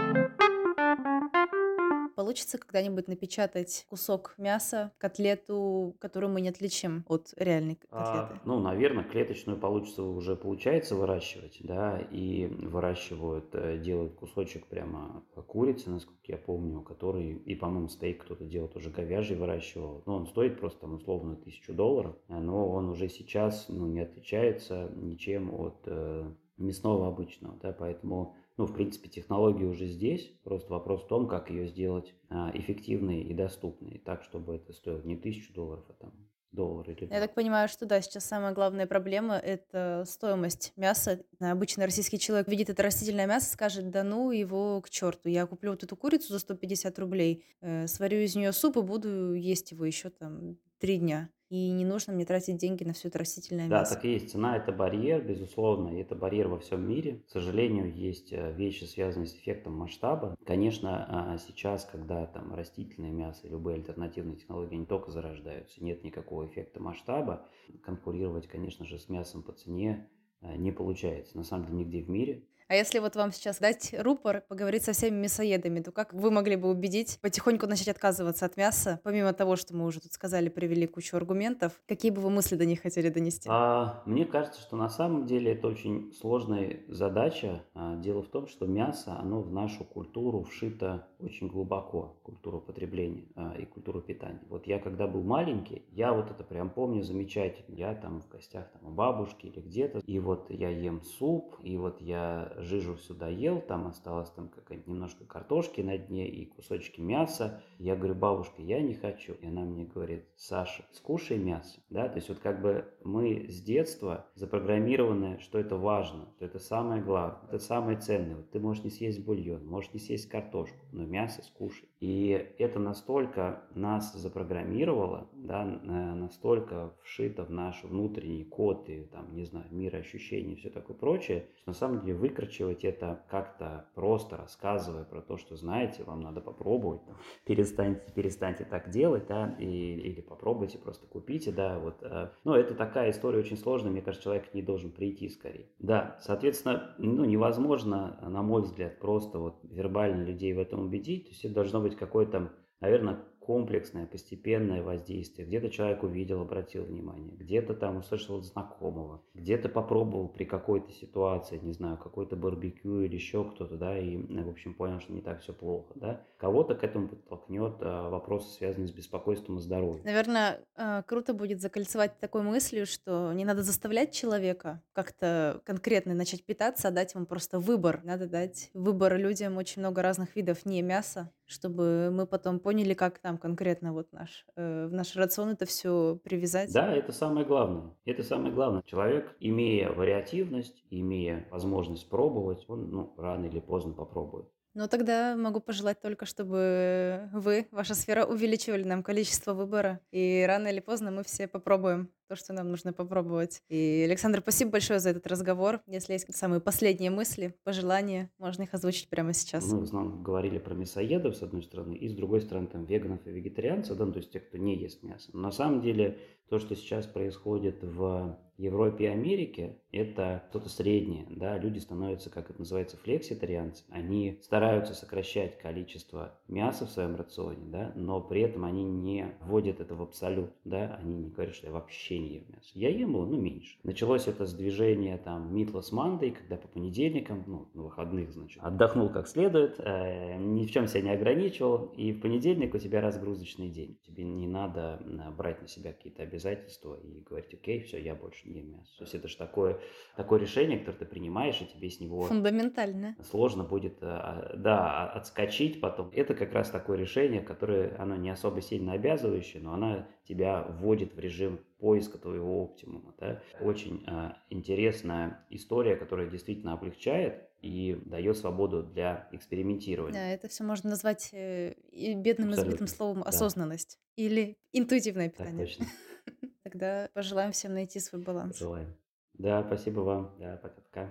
Получится 2.17 2.57
когда-нибудь 2.57 3.07
напечатать 3.07 3.85
кусок 3.91 4.33
мяса, 4.39 4.91
котлету, 4.97 5.95
которую 5.99 6.33
мы 6.33 6.41
не 6.41 6.49
отличим 6.49 7.05
от 7.07 7.31
реальной 7.37 7.77
А, 7.91 8.23
котлеты? 8.23 8.41
ну, 8.43 8.59
наверное, 8.59 9.03
клеточную 9.03 9.59
получится 9.59 10.01
уже 10.01 10.35
получается 10.35 10.95
выращивать, 10.95 11.59
да, 11.59 11.99
и 11.99 12.47
выращивают, 12.47 13.53
э, 13.53 13.77
делают 13.77 14.15
кусочек 14.15 14.65
прямо 14.65 15.23
курицы, 15.45 15.91
насколько 15.91 16.23
я 16.23 16.37
помню, 16.37 16.81
который, 16.81 17.33
и, 17.33 17.53
по-моему, 17.53 17.87
стейк 17.87 18.23
кто-то 18.23 18.45
делает 18.45 18.75
уже 18.75 18.89
говяжий 18.89 19.37
выращивал. 19.37 20.01
Ну, 20.07 20.15
он 20.15 20.25
стоит 20.25 20.59
просто 20.59 20.79
там 20.79 20.95
условно 20.95 21.35
тысячу 21.35 21.71
долларов, 21.71 22.15
э, 22.29 22.39
но 22.39 22.67
он 22.67 22.89
уже 22.89 23.09
сейчас, 23.09 23.67
ну, 23.69 23.85
не 23.85 23.99
отличается 23.99 24.89
ничем 24.95 25.53
от 25.53 25.83
э, 25.85 26.31
мясного 26.57 27.09
обычного, 27.09 27.59
да, 27.61 27.73
поэтому 27.73 28.35
ну, 28.57 28.65
в 28.65 28.73
принципе, 28.73 29.07
технология 29.07 29.65
уже 29.65 29.87
здесь, 29.87 30.33
просто 30.43 30.73
вопрос 30.73 31.03
в 31.03 31.07
том, 31.07 31.27
как 31.27 31.49
ее 31.49 31.67
сделать 31.67 32.13
а, 32.29 32.51
эффективной 32.53 33.21
и 33.21 33.33
доступной, 33.33 34.01
так, 34.03 34.23
чтобы 34.23 34.55
это 34.55 34.73
стоило 34.73 35.01
не 35.03 35.15
тысячу 35.15 35.53
долларов, 35.53 35.85
а 35.89 35.93
там 35.93 36.13
доллар 36.51 36.89
или 36.89 37.07
Я 37.11 37.19
так 37.19 37.35
понимаю, 37.35 37.69
что 37.69 37.85
да, 37.85 38.01
сейчас 38.01 38.25
самая 38.25 38.53
главная 38.53 38.87
проблема– 38.87 39.35
это 39.35 40.03
стоимость 40.07 40.73
мяса. 40.75 41.23
Обычный 41.39 41.85
российский 41.85 42.17
человек 42.17 42.47
видит 42.47 42.69
это 42.69 42.81
растительное 42.81 43.27
мясо, 43.27 43.51
скажет, 43.51 43.91
да 43.91 44.03
ну 44.03 44.31
его 44.31 44.81
к 44.81 44.89
черту, 44.89 45.29
я 45.29 45.45
куплю 45.45 45.71
вот 45.71 45.83
эту 45.83 45.95
курицу 45.95 46.33
за 46.33 46.39
150 46.39 46.97
рублей, 46.97 47.45
э, 47.61 47.85
сварю 47.85 48.19
из 48.19 48.35
нее 48.35 48.53
суп 48.53 48.77
и 48.77 48.81
буду 48.81 49.33
есть 49.33 49.71
его 49.71 49.85
еще 49.85 50.09
там 50.09 50.57
три 50.79 50.97
дня 50.97 51.29
и 51.49 51.71
не 51.71 51.85
нужно 51.85 52.13
мне 52.13 52.25
тратить 52.25 52.57
деньги 52.57 52.83
на 52.83 52.93
все 52.93 53.07
это 53.07 53.19
растительное 53.19 53.69
Да, 53.69 53.79
мясо. 53.79 53.95
так 53.95 54.05
и 54.05 54.13
есть. 54.13 54.31
Цена– 54.31 54.57
это 54.57 54.71
барьер, 54.71 55.21
безусловно, 55.23 55.89
и 55.95 56.01
это 56.01 56.15
барьер 56.15 56.47
во 56.49 56.59
всем 56.59 56.87
мире. 56.87 57.23
К 57.27 57.29
сожалению, 57.29 57.93
есть 57.93 58.33
э, 58.33 58.53
вещи, 58.53 58.83
связанные 58.83 59.27
с 59.27 59.35
эффектом 59.35 59.73
масштаба. 59.77 60.35
Конечно, 60.45 61.05
а, 61.33 61.37
сейчас, 61.37 61.85
когда 61.85 62.25
там 62.25 62.53
растительное 62.53 63.11
мясо 63.11 63.47
и 63.47 63.49
любые 63.49 63.75
альтернативные 63.75 64.35
технологии 64.37 64.75
не 64.75 64.85
только 64.85 65.11
зарождаются, 65.11 65.83
нет 65.83 66.03
никакого 66.03 66.45
эффекта 66.47 66.81
масштаба, 66.81 67.47
конкурировать, 67.83 68.47
конечно 68.47 68.85
же, 68.85 68.99
с 68.99 69.07
мясом 69.07 69.41
по 69.41 69.53
цене 69.53 70.09
э, 70.41 70.57
не 70.57 70.71
получается. 70.71 71.37
На 71.37 71.43
самом 71.43 71.65
деле, 71.65 71.77
нигде 71.77 72.01
в 72.03 72.09
мире. 72.09 72.43
А 72.69 72.75
если 72.75 72.99
вот 72.99 73.15
вам 73.15 73.31
сейчас 73.31 73.59
дать 73.59 73.95
рупор, 73.97 74.43
поговорить 74.49 74.83
со 74.83 74.91
всеми 74.91 75.15
мясоедами, 75.15 75.79
то 75.79 75.93
как 75.93 76.13
вы 76.13 76.31
могли 76.31 76.57
бы 76.57 76.69
убедить 76.69 77.17
потихоньку 77.21 77.65
начать 77.65 77.87
отказываться 77.87 78.45
от 78.45 78.57
мяса, 78.57 78.99
помимо 79.05 79.31
того, 79.31 79.55
что 79.55 79.73
мы 79.73 79.85
уже 79.85 80.01
тут 80.01 80.11
сказали, 80.11 80.49
привели 80.49 80.85
кучу 80.85 81.15
аргументов, 81.15 81.71
какие 81.87 82.11
бы 82.11 82.19
вы 82.19 82.29
мысли 82.29 82.57
до 82.57 82.65
них 82.65 82.81
хотели 82.81 83.07
донести? 83.07 83.47
А, 83.49 84.03
мне 84.05 84.25
кажется, 84.25 84.59
что 84.59 84.75
на 84.75 84.89
самом 84.89 85.25
деле 85.25 85.53
это 85.53 85.67
очень 85.67 86.11
сложная 86.13 86.81
задача. 86.89 87.63
А, 87.73 87.95
дело 87.95 88.21
в 88.21 88.27
том, 88.27 88.47
что 88.47 88.65
мясо, 88.65 89.17
оно 89.17 89.41
в 89.41 89.49
нашу 89.49 89.85
культуру 89.85 90.43
вшито 90.43 91.07
очень 91.19 91.47
глубоко, 91.47 92.17
культуру 92.23 92.59
потребления 92.59 93.23
а, 93.35 93.55
и 93.57 93.65
культуру 93.65 94.01
питания. 94.01 94.41
Вот 94.49 94.67
я 94.67 94.79
когда 94.79 95.07
был 95.07 95.23
маленький, 95.23 95.83
я 95.91 96.11
вот 96.11 96.29
это 96.31 96.43
прям 96.43 96.69
помню 96.69 97.01
замечательно. 97.01 97.75
Я 97.75 97.95
там 97.95 98.19
в 98.19 98.27
гостях 98.27 98.69
там, 98.73 98.91
у 98.91 98.93
бабушки 98.93 99.45
или 99.45 99.61
где-то, 99.61 99.99
и 99.99 100.19
вот 100.19 100.47
я 100.49 100.69
ем 100.69 101.01
суп, 101.03 101.55
и 101.63 101.77
вот 101.77 102.01
я 102.01 102.56
жижу 102.57 102.97
сюда 102.97 103.27
ел, 103.27 103.61
там 103.61 103.87
осталось 103.87 104.29
там 104.31 104.49
какая-нибудь 104.49 104.87
немножко 104.87 105.25
картошки 105.25 105.81
на 105.81 105.97
дне 105.97 106.27
и 106.27 106.45
кусочки 106.45 106.99
мяса. 106.99 107.61
Я 107.79 107.95
говорю, 107.95 108.15
бабушка, 108.15 108.61
я 108.61 108.81
не 108.81 108.93
хочу. 108.93 109.33
И 109.33 109.47
она 109.47 109.61
мне 109.61 109.85
говорит, 109.85 110.25
Саша, 110.35 110.85
скушай 110.91 111.37
мясо. 111.37 111.79
Да, 111.89 112.07
то 112.09 112.15
есть 112.15 112.29
вот 112.29 112.39
как 112.39 112.61
бы 112.61 112.85
мы 113.03 113.47
с 113.49 113.61
детства 113.61 114.27
запрограммированы, 114.35 115.39
что 115.39 115.59
это 115.59 115.77
важно, 115.77 116.27
что 116.35 116.45
это 116.45 116.59
самое 116.59 117.01
главное, 117.01 117.47
это 117.49 117.59
самое 117.59 117.97
ценное. 117.97 118.37
Вот 118.37 118.51
ты 118.51 118.59
можешь 118.59 118.83
не 118.83 118.89
съесть 118.89 119.23
бульон, 119.23 119.65
можешь 119.65 119.93
не 119.93 119.99
съесть 119.99 120.29
картошку, 120.29 120.77
но 120.91 121.05
мясо 121.05 121.41
скушай. 121.43 121.87
И 121.99 122.29
это 122.59 122.79
настолько 122.79 123.63
нас 123.73 124.13
запрограммировало, 124.13 125.27
да, 125.33 125.65
настолько 125.65 126.93
вшито 127.01 127.43
в 127.43 127.49
наш 127.49 127.83
внутренний 127.83 128.43
код 128.43 128.87
и 128.89 129.01
там, 129.05 129.33
не 129.33 129.45
знаю, 129.45 129.65
мир 129.71 129.95
ощущений 129.95 130.53
и 130.53 130.55
все 130.55 130.69
такое 130.69 130.95
прочее, 130.95 131.47
что 131.55 131.71
на 131.71 131.73
самом 131.73 132.01
деле 132.01 132.17
выкручивать 132.17 132.83
это 132.85 133.25
как-то 133.29 133.89
просто 133.95 134.37
рассказывая 134.37 135.05
про 135.05 135.21
то, 135.21 135.37
что 135.37 135.55
знаете, 135.55 136.03
вам 136.03 136.21
надо 136.21 136.41
попробовать, 136.41 137.03
там, 137.05 137.17
перестаньте, 137.45 138.01
перестаньте 138.13 138.63
так 138.65 138.89
делать, 138.89 139.25
да, 139.27 139.55
и, 139.59 139.65
или 139.65 140.21
попробуйте, 140.21 140.77
просто 140.77 141.07
купите, 141.07 141.51
да, 141.51 141.79
вот. 141.79 142.01
Э, 142.01 142.29
ну, 142.43 142.53
это 142.53 142.75
такая 142.75 143.11
история 143.11 143.39
очень 143.39 143.57
сложная, 143.57 143.91
мне 143.91 144.01
кажется, 144.01 144.25
человек 144.25 144.53
не 144.53 144.61
должен 144.61 144.91
прийти 144.91 145.29
скорее. 145.29 145.69
Да, 145.79 146.17
соответственно, 146.21 146.95
ну, 146.99 147.25
невозможно, 147.25 148.19
на 148.21 148.43
мой 148.43 148.61
взгляд, 148.61 148.99
просто 148.99 149.39
вот 149.39 149.59
вербально 149.63 150.23
людей 150.23 150.53
в 150.53 150.59
этом 150.59 150.81
убедить, 150.81 151.25
то 151.25 151.29
есть 151.31 151.45
это 151.45 151.55
должно 151.55 151.81
быть 151.81 151.86
какой-то, 151.95 152.51
наверное, 152.81 153.23
комплексное, 153.47 154.05
постепенное 154.05 154.83
воздействие. 154.83 155.47
Где-то 155.47 155.69
человек 155.69 156.03
увидел, 156.03 156.41
обратил 156.41 156.83
внимание, 156.83 157.33
где-то 157.33 157.75
там 157.75 157.95
услышал 157.95 158.41
знакомого, 158.41 159.23
где-то 159.33 159.69
попробовал 159.69 160.27
при 160.27 160.43
какой-то 160.43 160.91
ситуации, 160.91 161.57
не 161.57 161.71
знаю, 161.71 161.97
какой-то 161.97 162.35
барбекю 162.35 162.99
или 162.99 163.15
еще 163.15 163.49
кто-то, 163.49 163.77
да, 163.77 163.97
и, 163.97 164.17
в 164.17 164.49
общем, 164.49 164.73
понял, 164.73 164.99
что 164.99 165.13
не 165.13 165.21
так 165.21 165.41
все 165.41 165.53
плохо, 165.53 165.93
да. 165.95 166.25
Кого-то 166.35 166.75
к 166.75 166.83
этому 166.83 167.07
подтолкнет 167.07 167.75
а, 167.79 168.09
вопросы, 168.09 168.53
связанные 168.53 168.89
с 168.89 168.91
беспокойством 168.91 169.57
о 169.57 169.59
здоровье. 169.61 170.03
Наверное, 170.03 170.59
а, 170.75 171.03
круто 171.03 171.33
будет 171.33 171.61
закольцевать 171.61 172.19
такой 172.19 172.41
мыслью, 172.41 172.85
что 172.85 173.31
не 173.31 173.45
надо 173.45 173.63
заставлять 173.63 174.11
человека 174.11 174.83
как-то 174.91 175.61
конкретно 175.63 176.13
начать 176.13 176.43
питаться, 176.43 176.89
а 176.89 176.91
дать 176.91 177.15
ему 177.15 177.25
просто 177.25 177.59
выбор. 177.59 178.01
Надо 178.03 178.27
дать 178.27 178.71
выбор 178.73 179.15
людям 179.17 179.55
очень 179.55 179.81
много 179.81 180.01
разных 180.01 180.35
видов 180.35 180.65
не 180.65 180.81
мяса, 180.81 181.31
чтобы 181.47 182.09
мы 182.11 182.27
потом 182.27 182.59
поняли, 182.59 182.93
как 182.93 183.19
там 183.19 183.37
конкретно 183.37 183.93
вот 183.93 184.11
наш, 184.11 184.45
э, 184.55 184.87
в 184.87 184.93
наш 184.93 185.15
рацион 185.15 185.49
это 185.49 185.65
все 185.65 186.19
привязать. 186.23 186.71
Да, 186.73 186.93
это 186.93 187.11
самое 187.11 187.45
главное. 187.45 187.95
Это 188.05 188.23
самое 188.23 188.53
главное. 188.53 188.83
Человек, 188.85 189.35
имея 189.39 189.91
вариативность, 189.91 190.83
имея 190.89 191.47
возможность 191.49 192.09
пробовать, 192.09 192.65
он 192.67 192.89
ну, 192.91 193.13
рано 193.17 193.45
или 193.45 193.59
поздно 193.59 193.93
попробует. 193.93 194.47
Ну, 194.73 194.87
тогда 194.87 195.35
могу 195.35 195.59
пожелать 195.59 195.99
только, 196.01 196.27
чтобы 196.27 197.29
вы, 197.33 197.67
ваша 197.71 197.95
сфера, 197.95 198.25
увеличивали 198.25 198.83
нам 198.83 199.01
количество 199.01 199.55
выбора. 199.55 200.01
И 200.11 200.45
рано 200.47 200.67
или 200.67 200.81
поздно 200.81 201.09
мы 201.09 201.23
все 201.23 201.47
попробуем 201.47 202.11
то, 202.27 202.35
что 202.35 202.53
нам 202.53 202.69
нужно 202.69 202.93
попробовать. 202.93 203.61
И, 203.69 204.03
Александр, 204.05 204.41
спасибо 204.41 204.71
большое 204.71 204.99
за 204.99 205.09
этот 205.09 205.27
разговор. 205.27 205.81
Если 205.87 206.13
есть 206.13 206.33
самые 206.35 206.59
последние 206.59 207.09
мысли, 207.09 207.55
пожелания, 207.63 208.29
можно 208.37 208.63
их 208.63 208.73
озвучить 208.73 209.09
прямо 209.09 209.33
сейчас. 209.33 209.71
Мы 209.71 209.79
в 209.79 209.83
основном 209.83 210.23
говорили 210.23 210.59
про 210.59 210.73
мясоедов, 210.73 211.35
с 211.35 211.43
одной 211.43 211.63
стороны, 211.63 211.93
и 211.93 212.07
с 212.07 212.13
другой 212.13 212.41
стороны, 212.41 212.67
там, 212.67 212.85
веганов 212.85 213.25
и 213.25 213.31
вегетарианцев, 213.31 213.97
да, 213.97 214.05
ну, 214.05 214.11
то 214.11 214.19
есть 214.19 214.31
тех, 214.31 214.47
кто 214.47 214.57
не 214.57 214.77
ест 214.77 215.03
мясо. 215.03 215.29
Но 215.33 215.41
на 215.41 215.51
самом 215.51 215.81
деле 215.81 216.17
то, 216.49 216.59
что 216.59 216.75
сейчас 216.75 217.05
происходит 217.05 217.83
в 217.83 218.37
Европе 218.57 219.05
и 219.05 219.07
Америке– 219.07 219.77
это 219.91 220.43
что-то 220.49 220.69
среднее. 220.69 221.25
Да? 221.29 221.57
Люди 221.57 221.79
становятся, 221.79 222.29
как 222.29 222.49
это 222.49 222.59
называется, 222.59 222.97
флекситарианцы. 222.97 223.83
Они 223.89 224.39
стараются 224.41 224.93
сокращать 224.93 225.57
количество 225.57 226.39
мяса 226.47 226.85
в 226.85 226.91
своем 226.91 227.15
рационе, 227.15 227.65
да? 227.67 227.91
но 227.95 228.21
при 228.21 228.41
этом 228.41 228.65
они 228.65 228.83
не 228.83 229.35
вводят 229.41 229.79
это 229.79 229.95
в 229.95 230.01
абсолют. 230.01 230.51
Да? 230.65 230.97
Они 231.01 231.15
не 231.15 231.29
говорят, 231.29 231.55
что 231.55 231.67
я 231.67 231.73
вообще 231.73 232.19
не 232.19 232.35
ем 232.35 232.43
мясо. 232.49 232.69
Я 232.73 232.89
ем 232.89 233.11
его, 233.11 233.25
но 233.25 233.37
меньше. 233.37 233.77
Началось 233.83 234.27
это 234.27 234.45
с 234.45 234.53
движения 234.53 235.17
там 235.17 235.55
Meatless 235.55 235.93
Monday, 235.93 236.31
когда 236.31 236.57
по 236.57 236.67
понедельникам, 236.67 237.43
ну, 237.47 237.69
на 237.73 237.83
выходных, 237.83 238.31
значит, 238.31 238.61
отдохнул 238.61 239.09
как 239.09 239.27
следует, 239.27 239.79
э, 239.79 240.37
ни 240.37 240.65
в 240.65 240.71
чем 240.71 240.87
себя 240.87 241.01
не 241.01 241.11
ограничивал, 241.11 241.85
и 241.95 242.11
в 242.11 242.21
понедельник 242.21 242.73
у 242.73 242.79
тебя 242.79 243.01
разгрузочный 243.01 243.69
день. 243.69 243.97
Тебе 244.05 244.23
не 244.23 244.47
надо 244.47 245.01
э, 245.01 245.31
брать 245.31 245.61
на 245.61 245.67
себя 245.67 245.93
какие-то 245.93 246.23
обязательства 246.23 246.99
и 247.01 247.21
говорить, 247.21 247.53
окей, 247.53 247.81
все, 247.81 248.01
я 248.01 248.15
больше 248.15 248.49
не 248.49 248.59
ем 248.59 248.71
мясо. 248.71 248.97
То 248.97 249.03
есть 249.03 249.15
это 249.15 249.27
же 249.27 249.37
такое, 249.37 249.79
такое 250.15 250.39
решение, 250.39 250.79
которое 250.79 250.97
ты 250.97 251.05
принимаешь, 251.05 251.61
и 251.61 251.65
тебе 251.65 251.89
с 251.89 251.99
него... 251.99 252.23
Фундаментально. 252.23 253.15
Сложно 253.29 253.63
будет, 253.63 253.97
а, 254.01 254.53
да, 254.57 255.09
отскочить 255.11 255.79
потом. 255.79 256.09
Это 256.13 256.33
как 256.33 256.53
раз 256.53 256.69
такое 256.69 256.97
решение, 256.97 257.41
которое, 257.41 257.95
оно 257.97 258.15
не 258.15 258.29
особо 258.29 258.61
сильно 258.61 258.93
обязывающее, 258.93 259.61
но 259.61 259.73
оно 259.73 260.07
тебя 260.27 260.63
вводит 260.63 261.13
в 261.13 261.19
режим 261.19 261.59
поиска 261.79 262.17
твоего 262.17 262.63
оптимума. 262.63 263.13
Да? 263.19 263.41
Очень 263.61 264.03
э, 264.07 264.33
интересная 264.49 265.45
история, 265.49 265.95
которая 265.95 266.27
действительно 266.29 266.73
облегчает 266.73 267.43
и 267.61 267.99
дает 268.05 268.37
свободу 268.37 268.83
для 268.83 269.27
экспериментирования. 269.31 270.13
Да, 270.13 270.27
это 270.27 270.47
все 270.47 270.63
можно 270.63 270.89
назвать 270.89 271.29
э, 271.33 271.75
бедным 271.91 272.49
Абсолютно. 272.49 272.69
избитым 272.69 272.87
словом 272.87 273.23
осознанность 273.23 273.99
да. 274.17 274.23
или 274.23 274.57
интуитивное 274.71 275.29
питание. 275.29 275.67
Так 275.67 275.75
точно. 275.75 275.85
Тогда 276.63 277.09
пожелаем 277.13 277.51
всем 277.51 277.73
найти 277.73 277.99
свой 277.99 278.21
баланс. 278.21 278.57
Желаем. 278.57 278.95
Да, 279.37 279.63
спасибо 279.63 280.01
вам. 280.01 280.31
Да, 280.39 280.57
пока-пока. 280.57 281.09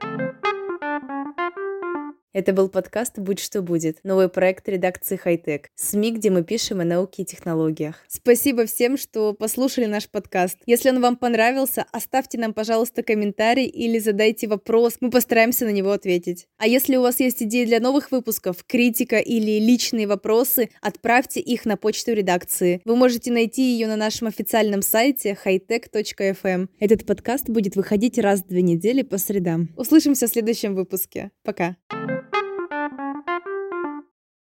Это 2.37 2.53
был 2.53 2.68
подкаст 2.68 3.18
«Будь 3.18 3.38
что 3.38 3.62
будет», 3.62 4.01
новый 4.05 4.29
проект 4.29 4.68
редакции 4.68 5.16
«Хайтек», 5.16 5.70
СМИ, 5.75 6.12
где 6.12 6.29
мы 6.29 6.44
пишем 6.44 6.81
о 6.81 6.85
науке 6.85 7.22
и 7.22 7.25
технологиях. 7.25 8.05
Спасибо 8.09 8.66
всем, 8.66 8.99
что 8.99 9.33
послушали 9.33 9.87
наш 9.87 10.07
подкаст. 10.07 10.59
Если 10.66 10.90
он 10.90 11.01
вам 11.01 11.16
понравился, 11.16 11.87
оставьте 11.92 12.37
нам, 12.37 12.53
пожалуйста, 12.53 13.03
комментарий 13.03 13.64
или 13.64 13.99
задайте 13.99 14.49
вопрос, 14.49 14.99
мы 15.01 15.09
постараемся 15.09 15.64
на 15.64 15.70
него 15.70 15.92
ответить. 15.92 16.46
А 16.59 16.66
если 16.66 16.96
у 16.96 17.01
вас 17.01 17.20
есть 17.20 17.42
идеи 17.42 17.64
для 17.64 17.81
новых 17.81 18.11
выпусков, 18.11 18.62
критика 18.66 19.16
или 19.16 19.59
личные 19.59 20.07
вопросы, 20.07 20.68
отправьте 20.83 21.40
их 21.40 21.64
на 21.64 21.79
почту 21.79 22.12
редакции. 22.12 22.83
Вы 22.85 22.96
можете 22.96 23.33
найти 23.33 23.62
ее 23.62 23.87
на 23.87 23.96
нашем 23.96 24.29
официальном 24.29 24.83
сайте 24.83 25.38
hightech.fm. 25.42 26.68
Этот 26.81 27.07
подкаст 27.07 27.49
будет 27.49 27.77
выходить 27.77 28.18
раз 28.18 28.42
в 28.42 28.49
две 28.49 28.61
недели 28.61 29.01
по 29.01 29.16
средам. 29.16 29.70
Услышимся 29.75 30.27
в 30.27 30.31
следующем 30.31 30.75
выпуске. 30.75 31.31
Пока. 31.42 31.77